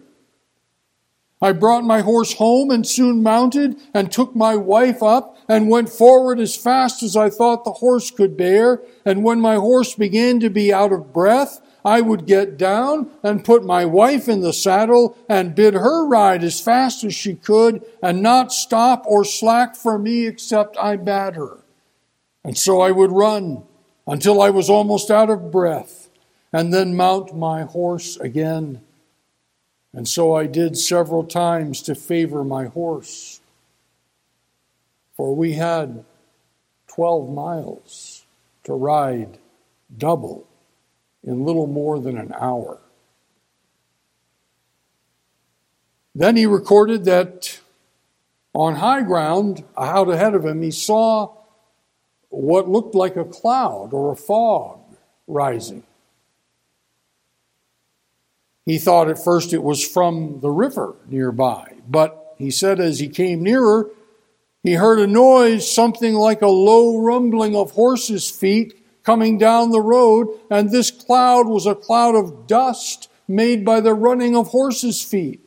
I 1.40 1.52
brought 1.52 1.84
my 1.84 2.00
horse 2.00 2.34
home 2.34 2.70
and 2.70 2.86
soon 2.86 3.22
mounted 3.22 3.76
and 3.94 4.10
took 4.10 4.34
my 4.34 4.56
wife 4.56 5.02
up 5.02 5.36
and 5.48 5.70
went 5.70 5.88
forward 5.88 6.40
as 6.40 6.56
fast 6.56 7.02
as 7.02 7.16
I 7.16 7.30
thought 7.30 7.64
the 7.64 7.72
horse 7.72 8.10
could 8.10 8.36
bear. 8.36 8.82
And 9.04 9.22
when 9.22 9.40
my 9.40 9.54
horse 9.54 9.94
began 9.94 10.40
to 10.40 10.50
be 10.50 10.72
out 10.72 10.92
of 10.92 11.12
breath, 11.12 11.60
I 11.84 12.00
would 12.00 12.26
get 12.26 12.58
down 12.58 13.10
and 13.22 13.44
put 13.44 13.64
my 13.64 13.84
wife 13.84 14.28
in 14.28 14.40
the 14.40 14.52
saddle 14.52 15.16
and 15.28 15.54
bid 15.54 15.74
her 15.74 16.06
ride 16.06 16.42
as 16.42 16.60
fast 16.60 17.04
as 17.04 17.14
she 17.14 17.34
could 17.34 17.84
and 18.02 18.20
not 18.20 18.52
stop 18.52 19.04
or 19.06 19.24
slack 19.24 19.76
for 19.76 19.96
me 19.96 20.26
except 20.26 20.76
I 20.76 20.96
bade 20.96 21.36
her. 21.36 21.64
And 22.44 22.58
so 22.58 22.80
I 22.80 22.90
would 22.90 23.12
run 23.12 23.62
until 24.06 24.42
I 24.42 24.50
was 24.50 24.68
almost 24.68 25.10
out 25.10 25.30
of 25.30 25.52
breath 25.52 26.10
and 26.52 26.74
then 26.74 26.96
mount 26.96 27.36
my 27.36 27.62
horse 27.62 28.16
again 28.16 28.80
and 29.92 30.06
so 30.06 30.34
I 30.34 30.46
did 30.46 30.76
several 30.76 31.24
times 31.24 31.82
to 31.82 31.94
favor 31.94 32.44
my 32.44 32.66
horse. 32.66 33.40
For 35.16 35.34
we 35.34 35.54
had 35.54 36.04
12 36.88 37.30
miles 37.30 38.24
to 38.64 38.74
ride 38.74 39.38
double 39.96 40.46
in 41.24 41.44
little 41.44 41.66
more 41.66 41.98
than 41.98 42.16
an 42.18 42.32
hour. 42.38 42.78
Then 46.14 46.36
he 46.36 46.46
recorded 46.46 47.04
that 47.04 47.60
on 48.54 48.76
high 48.76 49.02
ground, 49.02 49.64
out 49.76 50.08
ahead 50.08 50.34
of 50.34 50.44
him, 50.44 50.62
he 50.62 50.70
saw 50.70 51.34
what 52.28 52.68
looked 52.68 52.94
like 52.94 53.16
a 53.16 53.24
cloud 53.24 53.92
or 53.92 54.12
a 54.12 54.16
fog 54.16 54.80
rising. 55.26 55.84
He 58.68 58.76
thought 58.76 59.08
at 59.08 59.24
first 59.24 59.54
it 59.54 59.62
was 59.62 59.82
from 59.82 60.40
the 60.40 60.50
river 60.50 60.94
nearby, 61.08 61.72
but 61.88 62.34
he 62.36 62.50
said 62.50 62.80
as 62.80 62.98
he 62.98 63.08
came 63.08 63.42
nearer, 63.42 63.90
he 64.62 64.74
heard 64.74 64.98
a 64.98 65.06
noise, 65.06 65.72
something 65.72 66.12
like 66.12 66.42
a 66.42 66.48
low 66.48 66.98
rumbling 66.98 67.56
of 67.56 67.70
horses' 67.70 68.30
feet 68.30 68.84
coming 69.02 69.38
down 69.38 69.70
the 69.70 69.80
road, 69.80 70.28
and 70.50 70.70
this 70.70 70.90
cloud 70.90 71.48
was 71.48 71.64
a 71.64 71.74
cloud 71.74 72.14
of 72.14 72.46
dust 72.46 73.08
made 73.26 73.64
by 73.64 73.80
the 73.80 73.94
running 73.94 74.36
of 74.36 74.48
horses' 74.48 75.02
feet. 75.02 75.40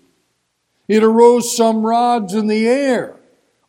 It 0.87 1.03
arose 1.03 1.55
some 1.55 1.85
rods 1.85 2.33
in 2.33 2.47
the 2.47 2.67
air 2.67 3.17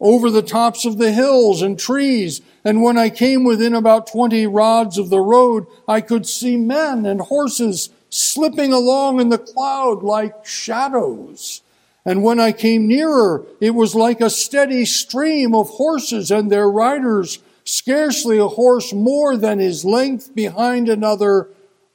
over 0.00 0.30
the 0.30 0.40
tops 0.40 0.86
of 0.86 0.96
the 0.96 1.12
hills 1.12 1.60
and 1.60 1.78
trees, 1.78 2.40
and 2.64 2.82
when 2.82 2.96
I 2.96 3.10
came 3.10 3.44
within 3.44 3.74
about 3.74 4.06
twenty 4.06 4.46
rods 4.46 4.96
of 4.96 5.10
the 5.10 5.20
road, 5.20 5.66
I 5.86 6.00
could 6.00 6.26
see 6.26 6.56
men 6.56 7.04
and 7.04 7.20
horses 7.20 7.90
slipping 8.12 8.74
along 8.74 9.20
in 9.20 9.30
the 9.30 9.38
cloud 9.38 10.02
like 10.02 10.44
shadows. 10.44 11.62
And 12.04 12.22
when 12.22 12.38
I 12.38 12.52
came 12.52 12.86
nearer, 12.86 13.46
it 13.58 13.70
was 13.70 13.94
like 13.94 14.20
a 14.20 14.28
steady 14.28 14.84
stream 14.84 15.54
of 15.54 15.68
horses 15.70 16.30
and 16.30 16.52
their 16.52 16.68
riders, 16.68 17.38
scarcely 17.64 18.38
a 18.38 18.48
horse 18.48 18.92
more 18.92 19.36
than 19.36 19.60
his 19.60 19.84
length 19.84 20.34
behind 20.34 20.90
another, 20.90 21.48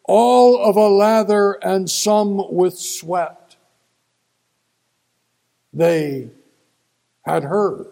all 0.05 0.57
of 0.57 0.75
a 0.75 0.89
lather 0.89 1.53
and 1.61 1.87
some 1.87 2.51
with 2.51 2.79
sweat. 2.79 3.55
They 5.71 6.31
had 7.21 7.43
heard. 7.43 7.85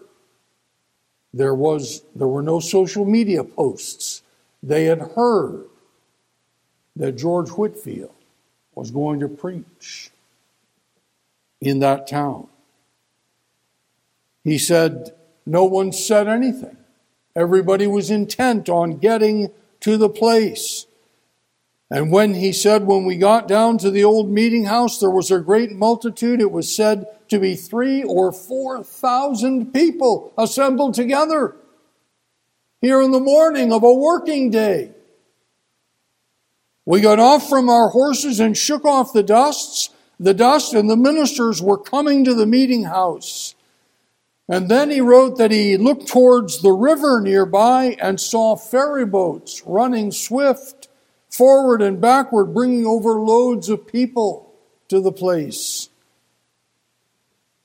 There 1.32 1.54
was, 1.54 2.02
there 2.16 2.26
were 2.26 2.42
no 2.42 2.58
social 2.58 3.04
media 3.04 3.44
posts. 3.44 4.22
They 4.62 4.86
had 4.86 5.12
heard 5.14 5.66
that 6.96 7.12
George 7.12 7.50
Whitefield 7.50 8.15
was 8.76 8.92
going 8.92 9.18
to 9.20 9.28
preach 9.28 10.10
in 11.60 11.80
that 11.80 12.06
town. 12.06 12.46
He 14.44 14.58
said, 14.58 15.12
No 15.44 15.64
one 15.64 15.90
said 15.90 16.28
anything. 16.28 16.76
Everybody 17.34 17.88
was 17.88 18.10
intent 18.10 18.68
on 18.68 18.98
getting 18.98 19.50
to 19.80 19.96
the 19.96 20.08
place. 20.08 20.86
And 21.90 22.10
when 22.10 22.34
he 22.34 22.52
said, 22.52 22.84
when 22.84 23.04
we 23.04 23.16
got 23.16 23.46
down 23.46 23.78
to 23.78 23.90
the 23.90 24.02
old 24.02 24.28
meeting 24.28 24.64
house, 24.64 24.98
there 24.98 25.10
was 25.10 25.30
a 25.30 25.38
great 25.38 25.70
multitude. 25.70 26.40
It 26.40 26.50
was 26.50 26.74
said 26.74 27.06
to 27.28 27.38
be 27.38 27.54
three 27.54 28.02
or 28.02 28.32
four 28.32 28.82
thousand 28.82 29.72
people 29.72 30.32
assembled 30.36 30.94
together 30.94 31.54
here 32.80 33.00
in 33.00 33.12
the 33.12 33.20
morning 33.20 33.72
of 33.72 33.84
a 33.84 33.92
working 33.92 34.50
day. 34.50 34.95
We 36.86 37.00
got 37.00 37.18
off 37.18 37.48
from 37.48 37.68
our 37.68 37.88
horses 37.88 38.38
and 38.38 38.56
shook 38.56 38.84
off 38.84 39.12
the 39.12 39.24
dusts, 39.24 39.90
the 40.20 40.32
dust, 40.32 40.72
and 40.72 40.88
the 40.88 40.96
ministers 40.96 41.60
were 41.60 41.76
coming 41.76 42.24
to 42.24 42.32
the 42.32 42.46
meeting 42.46 42.84
house. 42.84 43.56
And 44.48 44.68
then 44.68 44.90
he 44.90 45.00
wrote 45.00 45.38
that 45.38 45.50
he 45.50 45.76
looked 45.76 46.06
towards 46.06 46.62
the 46.62 46.70
river 46.70 47.20
nearby 47.20 47.96
and 48.00 48.20
saw 48.20 48.54
ferry 48.54 49.04
boats 49.04 49.62
running 49.66 50.12
swift 50.12 50.88
forward 51.28 51.82
and 51.82 52.00
backward, 52.00 52.54
bringing 52.54 52.86
over 52.86 53.20
loads 53.20 53.68
of 53.68 53.88
people 53.88 54.54
to 54.88 55.00
the 55.00 55.12
place. 55.12 55.88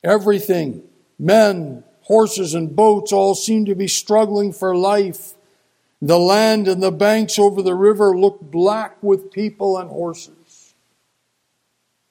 Everything, 0.02 0.82
men, 1.16 1.84
horses, 2.02 2.54
and 2.54 2.74
boats 2.74 3.12
all 3.12 3.36
seemed 3.36 3.66
to 3.66 3.76
be 3.76 3.86
struggling 3.86 4.52
for 4.52 4.76
life. 4.76 5.34
The 6.04 6.18
land 6.18 6.66
and 6.66 6.82
the 6.82 6.90
banks 6.90 7.38
over 7.38 7.62
the 7.62 7.76
river 7.76 8.18
looked 8.18 8.50
black 8.50 9.00
with 9.04 9.30
people 9.30 9.78
and 9.78 9.88
horses. 9.88 10.74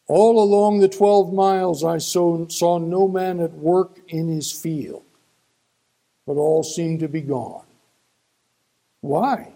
All 0.07 0.41
along 0.41 0.79
the 0.79 0.87
12 0.87 1.33
miles, 1.33 1.83
I 1.83 1.97
saw 1.97 2.77
no 2.77 3.07
man 3.09 3.41
at 3.41 3.51
work 3.51 3.99
in 4.07 4.29
his 4.29 4.49
field, 4.49 5.03
but 6.25 6.37
all 6.37 6.63
seemed 6.63 7.01
to 7.01 7.09
be 7.09 7.19
gone. 7.19 7.65
Why? 9.01 9.51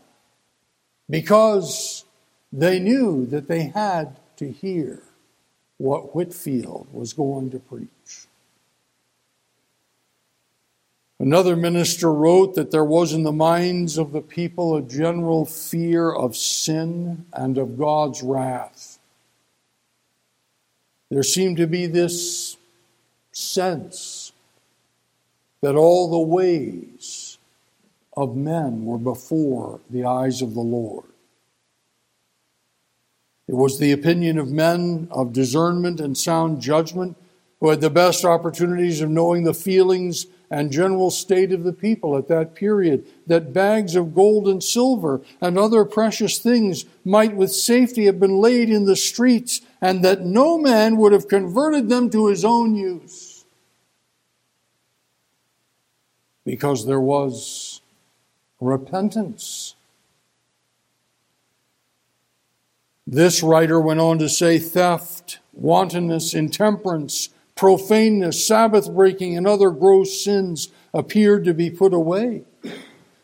Because 1.09 2.03
they 2.51 2.79
knew 2.79 3.25
that 3.27 3.47
they 3.47 3.63
had 3.63 4.19
to 4.35 4.51
hear 4.51 5.01
what 5.77 6.13
Whitefield 6.13 6.87
was 6.91 7.13
going 7.13 7.51
to 7.51 7.59
preach. 7.59 7.87
Another 11.19 11.55
minister 11.55 12.11
wrote 12.11 12.55
that 12.55 12.71
there 12.71 12.83
was 12.83 13.13
in 13.13 13.23
the 13.23 13.31
minds 13.31 13.97
of 13.97 14.11
the 14.11 14.21
people 14.21 14.75
a 14.75 14.81
general 14.81 15.45
fear 15.45 16.11
of 16.11 16.35
sin 16.35 17.25
and 17.31 17.57
of 17.57 17.77
God's 17.77 18.21
wrath. 18.21 18.99
There 21.09 21.23
seemed 21.23 21.57
to 21.57 21.67
be 21.67 21.85
this 21.85 22.57
sense 23.31 24.33
that 25.61 25.75
all 25.75 26.09
the 26.09 26.19
ways 26.19 27.37
of 28.17 28.35
men 28.35 28.85
were 28.85 28.97
before 28.97 29.79
the 29.89 30.05
eyes 30.05 30.41
of 30.41 30.53
the 30.53 30.61
Lord. 30.61 31.05
It 33.47 33.55
was 33.55 33.79
the 33.79 33.91
opinion 33.91 34.37
of 34.37 34.49
men 34.49 35.07
of 35.11 35.31
discernment 35.31 35.99
and 36.01 36.17
sound 36.17 36.61
judgment 36.61 37.15
who 37.59 37.69
had 37.69 37.79
the 37.79 37.89
best 37.89 38.25
opportunities 38.25 39.01
of 39.01 39.09
knowing 39.09 39.43
the 39.43 39.53
feelings 39.53 40.25
and 40.49 40.71
general 40.71 41.11
state 41.11 41.51
of 41.51 41.63
the 41.63 41.73
people 41.73 42.17
at 42.17 42.27
that 42.27 42.55
period, 42.55 43.05
that 43.27 43.53
bags 43.53 43.95
of 43.95 44.15
gold 44.15 44.47
and 44.47 44.63
silver 44.63 45.21
and 45.41 45.57
other 45.57 45.85
precious 45.85 46.37
things 46.37 46.85
might 47.03 47.35
with 47.35 47.51
safety 47.51 48.05
have 48.05 48.19
been 48.19 48.37
laid 48.37 48.69
in 48.69 48.85
the 48.85 48.95
streets, 48.95 49.61
and 49.81 50.03
that 50.03 50.21
no 50.21 50.57
man 50.57 50.97
would 50.97 51.11
have 51.11 51.27
converted 51.27 51.89
them 51.89 52.09
to 52.09 52.27
his 52.27 52.45
own 52.45 52.75
use. 52.75 53.45
Because 56.43 56.85
there 56.85 57.01
was 57.01 57.81
repentance. 58.59 59.75
This 63.07 63.43
writer 63.43 63.79
went 63.79 63.99
on 63.99 64.17
to 64.19 64.29
say 64.29 64.57
theft, 64.57 65.39
wantonness, 65.53 66.33
intemperance, 66.33 67.29
profaneness, 67.55 68.45
Sabbath 68.45 68.93
breaking, 68.93 69.37
and 69.37 69.47
other 69.47 69.71
gross 69.71 70.23
sins 70.23 70.69
appeared 70.93 71.45
to 71.45 71.53
be 71.53 71.69
put 71.69 71.93
away. 71.93 72.43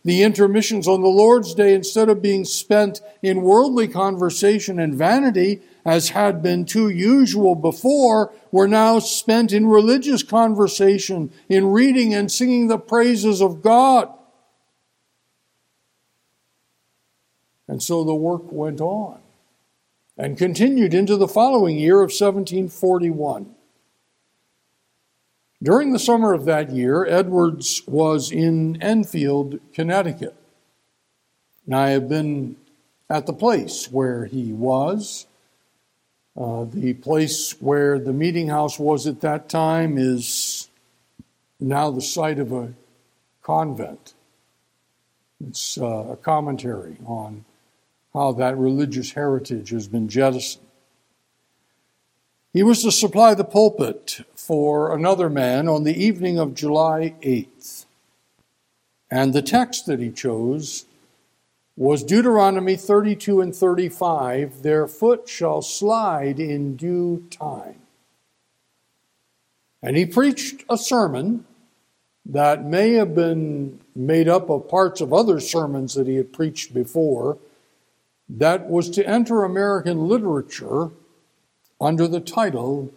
The 0.03 0.23
intermissions 0.23 0.87
on 0.87 1.01
the 1.01 1.07
Lord's 1.07 1.53
Day, 1.53 1.75
instead 1.75 2.09
of 2.09 2.21
being 2.21 2.43
spent 2.43 3.01
in 3.21 3.43
worldly 3.43 3.87
conversation 3.87 4.79
and 4.79 4.95
vanity, 4.95 5.61
as 5.85 6.09
had 6.09 6.41
been 6.41 6.65
too 6.65 6.89
usual 6.89 7.53
before, 7.53 8.33
were 8.51 8.67
now 8.67 8.97
spent 8.97 9.53
in 9.53 9.67
religious 9.67 10.23
conversation, 10.23 11.31
in 11.49 11.67
reading 11.67 12.13
and 12.15 12.31
singing 12.31 12.67
the 12.67 12.79
praises 12.79 13.41
of 13.41 13.61
God. 13.61 14.11
And 17.67 17.81
so 17.81 18.03
the 18.03 18.15
work 18.15 18.51
went 18.51 18.81
on 18.81 19.19
and 20.17 20.37
continued 20.37 20.93
into 20.93 21.15
the 21.15 21.27
following 21.27 21.77
year 21.77 21.97
of 21.97 22.09
1741. 22.09 23.55
During 25.63 25.93
the 25.93 25.99
summer 25.99 26.33
of 26.33 26.45
that 26.45 26.71
year, 26.71 27.05
Edwards 27.05 27.83
was 27.85 28.31
in 28.31 28.81
Enfield, 28.81 29.59
Connecticut. 29.73 30.35
And 31.65 31.75
I 31.75 31.89
have 31.89 32.09
been 32.09 32.55
at 33.09 33.27
the 33.27 33.33
place 33.33 33.91
where 33.91 34.25
he 34.25 34.51
was. 34.53 35.27
Uh, 36.35 36.63
the 36.63 36.93
place 36.93 37.51
where 37.59 37.99
the 37.99 38.13
meeting 38.13 38.47
house 38.47 38.79
was 38.79 39.05
at 39.05 39.21
that 39.21 39.49
time 39.49 39.97
is 39.97 40.69
now 41.59 41.91
the 41.91 42.01
site 42.01 42.39
of 42.39 42.51
a 42.51 42.73
convent. 43.43 44.13
It's 45.47 45.77
uh, 45.77 46.07
a 46.11 46.15
commentary 46.15 46.97
on 47.05 47.45
how 48.13 48.31
that 48.33 48.57
religious 48.57 49.11
heritage 49.11 49.69
has 49.69 49.87
been 49.87 50.07
jettisoned. 50.07 50.65
He 52.53 52.63
was 52.63 52.83
to 52.83 52.91
supply 52.91 53.33
the 53.33 53.45
pulpit 53.45 54.25
for 54.35 54.93
another 54.93 55.29
man 55.29 55.69
on 55.69 55.83
the 55.83 55.95
evening 55.95 56.37
of 56.37 56.53
July 56.53 57.15
8th. 57.21 57.85
And 59.09 59.33
the 59.33 59.41
text 59.41 59.85
that 59.85 59.99
he 59.99 60.11
chose 60.11 60.85
was 61.77 62.03
Deuteronomy 62.03 62.75
32 62.75 63.39
and 63.39 63.55
35 63.55 64.63
Their 64.63 64.85
foot 64.87 65.29
shall 65.29 65.61
slide 65.61 66.41
in 66.41 66.75
due 66.75 67.25
time. 67.29 67.79
And 69.81 69.95
he 69.95 70.05
preached 70.05 70.65
a 70.69 70.77
sermon 70.77 71.45
that 72.25 72.65
may 72.65 72.93
have 72.93 73.15
been 73.15 73.79
made 73.95 74.27
up 74.27 74.49
of 74.49 74.67
parts 74.67 74.99
of 74.99 75.13
other 75.13 75.39
sermons 75.39 75.93
that 75.93 76.05
he 76.05 76.15
had 76.15 76.33
preached 76.33 76.73
before 76.73 77.37
that 78.29 78.69
was 78.69 78.89
to 78.91 79.07
enter 79.07 79.43
American 79.43 80.07
literature 80.07 80.91
under 81.81 82.07
the 82.07 82.19
title 82.19 82.93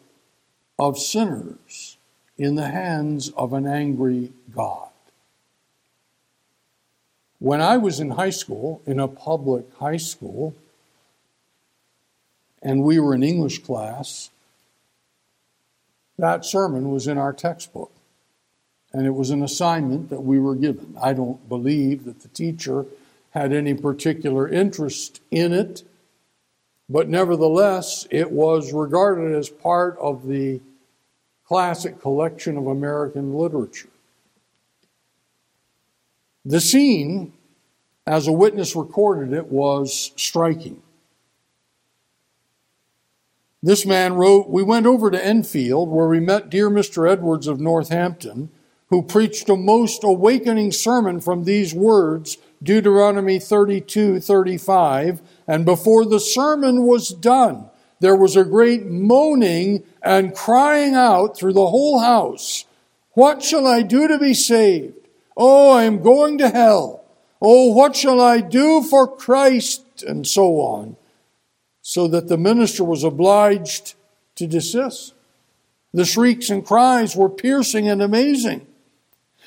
of 0.78 0.99
Sinners 0.99 1.97
in 2.37 2.55
the 2.55 2.68
Hands 2.68 3.30
of 3.30 3.55
an 3.55 3.66
Angry 3.66 4.32
God. 4.55 4.91
When 7.39 7.62
I 7.62 7.78
was 7.78 7.99
in 7.99 8.11
high 8.11 8.30
school, 8.30 8.82
in 8.87 9.01
a 9.01 9.09
public 9.09 9.64
high 9.78 9.97
school, 9.97 10.55
and 12.62 12.82
we 12.82 12.99
were 12.99 13.14
in 13.14 13.22
English 13.22 13.62
class, 13.62 14.30
that 16.18 16.45
sermon 16.45 16.91
was 16.91 17.07
in 17.07 17.18
our 17.18 17.32
textbook. 17.32 17.91
And 18.93 19.07
it 19.07 19.14
was 19.14 19.30
an 19.30 19.43
assignment 19.43 20.11
that 20.11 20.20
we 20.20 20.39
were 20.39 20.55
given. 20.55 20.97
I 21.03 21.14
don't 21.14 21.49
believe 21.49 22.05
that 22.05 22.20
the 22.20 22.28
teacher 22.28 22.87
had 23.30 23.53
any 23.53 23.74
particular 23.74 24.49
interest 24.49 25.20
in 25.30 25.53
it, 25.53 25.82
but 26.89 27.09
nevertheless, 27.09 28.07
it 28.11 28.30
was 28.30 28.72
regarded 28.72 29.35
as 29.35 29.49
part 29.49 29.97
of 29.99 30.26
the 30.26 30.61
classic 31.47 32.01
collection 32.01 32.57
of 32.57 32.66
American 32.66 33.35
literature. 33.35 33.89
The 36.45 36.61
scene, 36.61 37.32
as 38.07 38.26
a 38.26 38.32
witness 38.32 38.76
recorded 38.76 39.32
it, 39.32 39.47
was 39.47 40.12
striking. 40.16 40.82
This 43.62 43.87
man 43.87 44.12
wrote, 44.12 44.51
We 44.51 44.62
went 44.62 44.85
over 44.85 45.11
to 45.11 45.24
Enfield, 45.24 45.89
where 45.89 46.07
we 46.07 46.20
met 46.20 46.51
dear 46.51 46.68
Mr. 46.68 47.11
Edwards 47.11 47.47
of 47.47 47.61
Northampton, 47.61 48.51
who 48.91 49.03
preached 49.03 49.49
a 49.49 49.57
most 49.57 50.05
awakening 50.05 50.70
sermon 50.70 51.18
from 51.18 51.45
these 51.45 51.72
words 51.72 52.37
Deuteronomy 52.64 53.38
32 53.38 54.20
35. 54.20 55.22
And 55.46 55.64
before 55.64 56.04
the 56.04 56.20
sermon 56.20 56.86
was 56.86 57.10
done, 57.10 57.68
there 58.00 58.16
was 58.16 58.36
a 58.36 58.44
great 58.44 58.86
moaning 58.86 59.84
and 60.02 60.34
crying 60.34 60.94
out 60.94 61.36
through 61.36 61.52
the 61.52 61.68
whole 61.68 62.00
house 62.00 62.64
What 63.12 63.42
shall 63.42 63.66
I 63.66 63.82
do 63.82 64.08
to 64.08 64.18
be 64.18 64.34
saved? 64.34 64.94
Oh, 65.36 65.70
I 65.72 65.84
am 65.84 66.02
going 66.02 66.38
to 66.38 66.48
hell. 66.48 67.04
Oh, 67.40 67.72
what 67.72 67.94
shall 67.94 68.20
I 68.20 68.40
do 68.40 68.82
for 68.82 69.06
Christ? 69.06 70.02
And 70.02 70.26
so 70.26 70.60
on. 70.60 70.96
So 71.82 72.08
that 72.08 72.28
the 72.28 72.38
minister 72.38 72.82
was 72.82 73.04
obliged 73.04 73.94
to 74.36 74.46
desist. 74.46 75.14
The 75.92 76.04
shrieks 76.04 76.50
and 76.50 76.66
cries 76.66 77.14
were 77.14 77.28
piercing 77.28 77.88
and 77.88 78.02
amazing. 78.02 78.66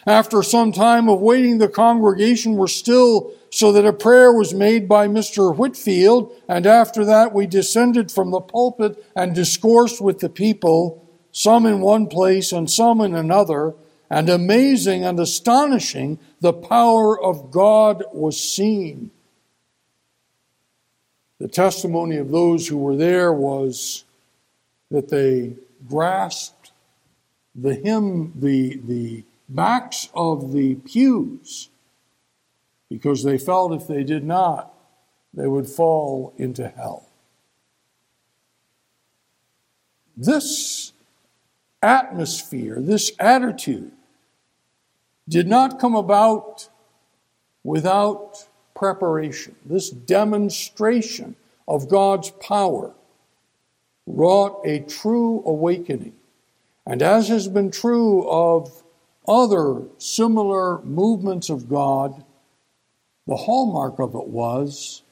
After 0.08 0.42
some 0.42 0.72
time 0.72 1.10
of 1.10 1.20
waiting, 1.20 1.58
the 1.58 1.68
congregation 1.68 2.56
were 2.56 2.70
still, 2.70 3.34
so 3.50 3.74
that 3.74 3.86
a 3.86 3.92
prayer 3.92 4.32
was 4.32 4.54
made 4.54 4.88
by 4.88 5.10
Mr. 5.10 5.54
Whitefield, 5.54 6.34
and 6.48 6.66
after 6.66 7.04
that 7.04 7.34
we 7.34 7.46
descended 7.46 8.10
from 8.10 8.32
the 8.32 8.40
pulpit 8.40 9.04
and 9.18 9.36
discoursed 9.36 10.00
with 10.00 10.20
the 10.20 10.30
people, 10.30 11.06
some 11.34 11.66
in 11.66 11.82
one 11.82 12.08
place 12.08 12.54
and 12.54 12.72
some 12.72 13.02
in 13.02 13.14
another, 13.16 13.76
and 14.10 14.30
amazing 14.30 15.04
and 15.04 15.20
astonishing, 15.20 16.20
the 16.40 16.54
power 16.54 17.22
of 17.22 17.52
God 17.52 18.06
was 18.14 18.42
seen. 18.42 19.12
The 21.40 21.50
testimony 21.50 22.16
of 22.16 22.32
those 22.32 22.70
who 22.70 22.78
were 22.78 22.96
there 22.96 23.34
was 23.34 24.06
that 24.90 25.10
they 25.10 25.58
grasped 25.86 26.72
the 27.54 27.76
hymn, 27.76 28.32
the, 28.36 28.80
the 28.86 29.24
backs 29.50 30.10
of 30.14 30.52
the 30.52 30.76
pews 30.76 31.70
because 32.90 33.24
they 33.24 33.38
felt 33.38 33.74
if 33.74 33.88
they 33.88 34.04
did 34.04 34.24
not, 34.24 34.74
they 35.34 35.48
would 35.48 35.68
fall 35.68 36.34
into 36.38 36.68
hell. 36.68 37.08
This 40.16 40.94
atmosphere, 41.82 42.78
this 42.80 43.12
attitude, 43.20 43.92
did 45.30 45.48
not 45.48 45.80
come 45.80 45.96
about 45.96 46.70
without 47.64 48.48
preparation. 48.76 49.56
This 49.66 49.90
demonstration 49.90 51.36
of 51.68 51.90
God's 51.90 52.32
power 52.32 52.94
wrought 54.08 54.62
a 54.66 54.80
true 54.80 55.44
awakening. 55.46 56.14
And 56.86 57.02
as 57.02 57.28
has 57.28 57.50
been 57.50 57.70
true 57.70 58.28
of 58.30 58.84
other 59.28 59.84
similar 59.98 60.82
movements 60.84 61.50
of 61.50 61.70
God, 61.70 62.24
the 63.26 63.36
hallmark 63.36 64.00
of 64.00 64.16
it 64.16 64.28
was 64.28 65.04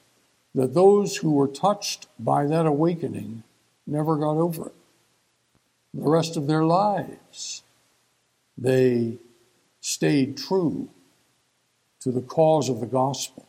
that 0.54 0.74
those 0.74 1.16
who 1.18 1.32
were 1.32 1.48
touched 1.48 2.06
by 2.18 2.46
that 2.46 2.64
awakening 2.66 3.42
never 3.86 4.16
got 4.16 4.36
over 4.36 4.68
it. 4.68 4.74
The 5.92 6.08
rest 6.08 6.36
of 6.36 6.46
their 6.46 6.64
lives, 6.64 7.62
they 8.56 9.18
stayed 9.80 10.36
true 10.36 10.88
to 12.00 12.10
the 12.10 12.22
cause 12.22 12.68
of 12.68 12.80
the 12.80 12.86
gospel. 12.86 13.46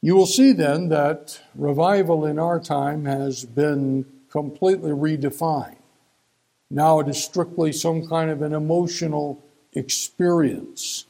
You 0.00 0.14
will 0.14 0.26
see 0.26 0.52
then 0.52 0.88
that 0.90 1.40
revival 1.54 2.24
in 2.26 2.38
our 2.38 2.60
time 2.60 3.06
has 3.06 3.44
been 3.44 4.04
completely 4.30 4.92
redefined. 4.92 5.76
Now 6.70 7.00
it 7.00 7.08
is 7.08 7.22
strictly 7.22 7.72
some 7.72 8.06
kind 8.06 8.30
of 8.30 8.42
an 8.42 8.52
emotional 8.52 9.42
experience. 9.72 11.06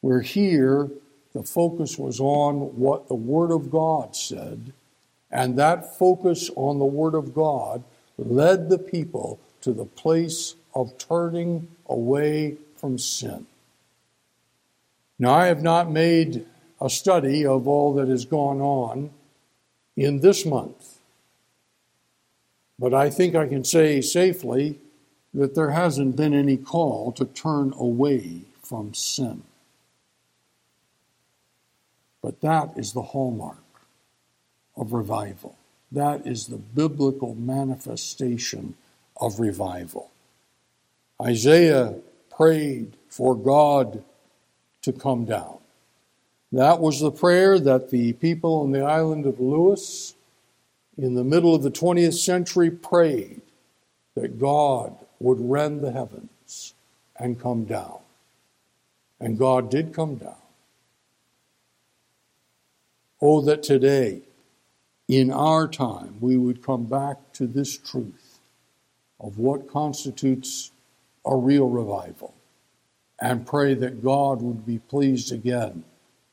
Where 0.00 0.20
here, 0.20 0.90
the 1.32 1.42
focus 1.42 1.98
was 1.98 2.20
on 2.20 2.76
what 2.76 3.08
the 3.08 3.14
Word 3.14 3.50
of 3.50 3.70
God 3.70 4.14
said, 4.14 4.72
and 5.30 5.58
that 5.58 5.98
focus 5.98 6.50
on 6.54 6.78
the 6.78 6.84
Word 6.84 7.14
of 7.14 7.34
God 7.34 7.82
led 8.16 8.68
the 8.68 8.78
people 8.78 9.40
to 9.62 9.72
the 9.72 9.84
place 9.84 10.54
of 10.74 10.96
turning 10.98 11.68
away 11.88 12.56
from 12.76 12.98
sin. 12.98 13.46
Now, 15.18 15.34
I 15.34 15.46
have 15.46 15.62
not 15.62 15.90
made 15.90 16.46
a 16.80 16.90
study 16.90 17.44
of 17.44 17.66
all 17.66 17.94
that 17.94 18.08
has 18.08 18.24
gone 18.24 18.60
on 18.60 19.10
in 19.96 20.20
this 20.20 20.44
month. 20.44 20.95
But 22.78 22.92
I 22.92 23.10
think 23.10 23.34
I 23.34 23.46
can 23.46 23.64
say 23.64 24.00
safely 24.00 24.78
that 25.32 25.54
there 25.54 25.70
hasn't 25.70 26.16
been 26.16 26.34
any 26.34 26.56
call 26.56 27.12
to 27.12 27.24
turn 27.24 27.72
away 27.78 28.42
from 28.62 28.94
sin. 28.94 29.42
But 32.22 32.40
that 32.40 32.72
is 32.76 32.92
the 32.92 33.02
hallmark 33.02 33.62
of 34.76 34.92
revival. 34.92 35.56
That 35.92 36.26
is 36.26 36.46
the 36.46 36.58
biblical 36.58 37.34
manifestation 37.34 38.74
of 39.20 39.40
revival. 39.40 40.10
Isaiah 41.22 41.94
prayed 42.30 42.96
for 43.08 43.34
God 43.34 44.02
to 44.82 44.92
come 44.92 45.24
down. 45.24 45.58
That 46.52 46.80
was 46.80 47.00
the 47.00 47.10
prayer 47.10 47.58
that 47.58 47.90
the 47.90 48.12
people 48.14 48.60
on 48.60 48.72
the 48.72 48.82
island 48.82 49.26
of 49.26 49.40
Lewis 49.40 50.14
in 50.98 51.14
the 51.14 51.24
middle 51.24 51.54
of 51.54 51.62
the 51.62 51.70
20th 51.70 52.14
century 52.14 52.70
prayed 52.70 53.42
that 54.14 54.38
God 54.38 54.96
would 55.20 55.38
rend 55.40 55.82
the 55.82 55.92
heavens 55.92 56.74
and 57.16 57.40
come 57.40 57.64
down. 57.64 57.98
And 59.20 59.38
God 59.38 59.70
did 59.70 59.94
come 59.94 60.16
down. 60.16 60.36
Oh, 63.20 63.40
that 63.42 63.62
today 63.62 64.22
in 65.08 65.30
our 65.30 65.68
time 65.68 66.16
we 66.20 66.36
would 66.36 66.62
come 66.62 66.84
back 66.84 67.32
to 67.34 67.46
this 67.46 67.76
truth 67.78 68.38
of 69.20 69.38
what 69.38 69.70
constitutes 69.70 70.70
a 71.24 71.34
real 71.36 71.68
revival 71.68 72.34
and 73.20 73.46
pray 73.46 73.74
that 73.74 74.02
God 74.02 74.42
would 74.42 74.66
be 74.66 74.78
pleased 74.78 75.32
again 75.32 75.84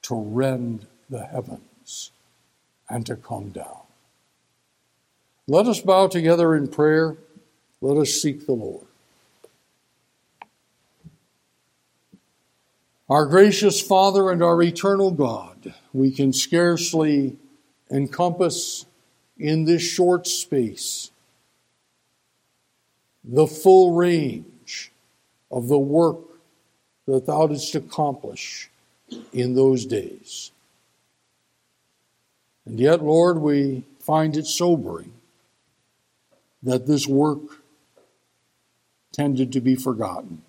to 0.03 0.15
rend 0.15 0.85
the 1.09 1.25
heavens 1.25 2.11
and 2.89 3.05
to 3.05 3.15
come 3.15 3.49
down. 3.49 3.82
Let 5.47 5.67
us 5.67 5.81
bow 5.81 6.07
together 6.07 6.55
in 6.55 6.69
prayer. 6.69 7.17
Let 7.81 7.97
us 7.97 8.11
seek 8.11 8.45
the 8.45 8.53
Lord. 8.53 8.85
Our 13.09 13.25
gracious 13.25 13.81
Father 13.81 14.31
and 14.31 14.41
our 14.41 14.61
eternal 14.61 15.11
God, 15.11 15.73
we 15.91 16.11
can 16.11 16.31
scarcely 16.31 17.35
encompass 17.91 18.85
in 19.37 19.65
this 19.65 19.81
short 19.81 20.27
space 20.27 21.11
the 23.25 23.45
full 23.45 23.93
range 23.93 24.91
of 25.51 25.67
the 25.67 25.77
work 25.77 26.19
that 27.05 27.25
thou 27.25 27.47
didst 27.47 27.75
accomplish 27.75 28.69
in 29.33 29.55
those 29.55 29.85
days. 29.85 30.51
And 32.65 32.79
yet, 32.79 33.03
Lord, 33.03 33.39
we 33.39 33.83
find 33.99 34.37
it 34.37 34.47
sobering 34.47 35.11
that 36.63 36.87
this 36.87 37.07
work 37.07 37.61
tended 39.11 39.51
to 39.51 39.61
be 39.61 39.75
forgotten. 39.75 40.41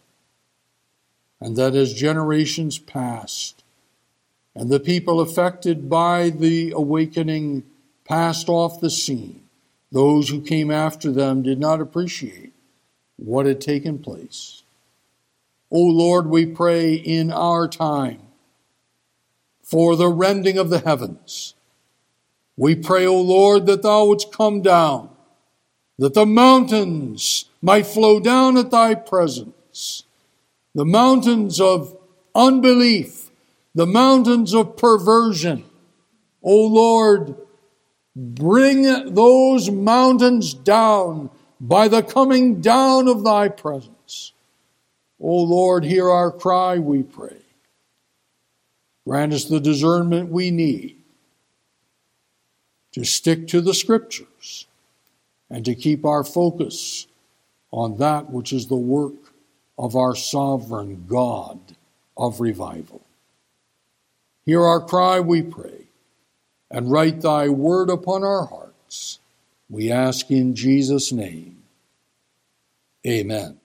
And 1.40 1.56
that 1.56 1.74
as 1.74 1.92
generations 1.92 2.78
passed, 2.78 3.62
and 4.54 4.70
the 4.70 4.80
people 4.80 5.20
affected 5.20 5.90
by 5.90 6.30
the 6.30 6.72
awakening 6.74 7.64
passed 8.04 8.48
off 8.48 8.80
the 8.80 8.90
scene, 8.90 9.42
those 9.90 10.28
who 10.28 10.40
came 10.40 10.70
after 10.70 11.10
them 11.10 11.42
did 11.42 11.58
not 11.58 11.80
appreciate 11.80 12.52
what 13.16 13.46
had 13.46 13.60
taken 13.60 13.98
place. 13.98 14.62
O 15.70 15.80
Lord, 15.80 16.26
we 16.26 16.46
pray 16.46 16.94
in 16.94 17.30
our 17.32 17.66
time 17.68 18.20
for 19.62 19.96
the 19.96 20.08
rending 20.08 20.58
of 20.58 20.70
the 20.70 20.80
heavens. 20.80 21.54
We 22.56 22.76
pray, 22.76 23.06
O 23.06 23.20
Lord, 23.20 23.66
that 23.66 23.82
thou 23.82 24.06
wouldst 24.06 24.32
come 24.32 24.62
down, 24.62 25.10
that 25.98 26.14
the 26.14 26.26
mountains 26.26 27.46
might 27.62 27.86
flow 27.86 28.20
down 28.20 28.56
at 28.56 28.70
thy 28.70 28.94
presence, 28.94 30.04
the 30.74 30.84
mountains 30.84 31.60
of 31.60 31.96
unbelief, 32.34 33.30
the 33.74 33.86
mountains 33.86 34.54
of 34.54 34.76
perversion. 34.76 35.64
O 36.42 36.66
Lord, 36.66 37.36
bring 38.14 39.14
those 39.14 39.70
mountains 39.70 40.52
down 40.52 41.30
by 41.60 41.88
the 41.88 42.02
coming 42.02 42.60
down 42.60 43.08
of 43.08 43.24
thy 43.24 43.48
presence. 43.48 44.32
O 45.20 45.42
Lord, 45.42 45.84
hear 45.84 46.10
our 46.10 46.30
cry, 46.30 46.78
we 46.78 47.02
pray. 47.02 47.38
Grant 49.06 49.32
us 49.32 49.44
the 49.44 49.60
discernment 49.60 50.30
we 50.30 50.50
need 50.50 50.96
to 52.92 53.04
stick 53.04 53.46
to 53.48 53.60
the 53.60 53.74
scriptures 53.74 54.66
and 55.50 55.64
to 55.64 55.74
keep 55.74 56.04
our 56.04 56.24
focus 56.24 57.06
on 57.70 57.98
that 57.98 58.30
which 58.30 58.52
is 58.52 58.66
the 58.66 58.76
work 58.76 59.14
of 59.78 59.96
our 59.96 60.14
sovereign 60.14 61.04
God 61.08 61.58
of 62.16 62.40
revival. 62.40 63.02
Hear 64.46 64.62
our 64.62 64.80
cry, 64.80 65.20
we 65.20 65.42
pray, 65.42 65.86
and 66.70 66.90
write 66.90 67.22
thy 67.22 67.48
word 67.48 67.90
upon 67.90 68.22
our 68.22 68.46
hearts. 68.46 69.18
We 69.70 69.90
ask 69.90 70.30
in 70.30 70.54
Jesus' 70.54 71.12
name. 71.12 71.62
Amen. 73.06 73.58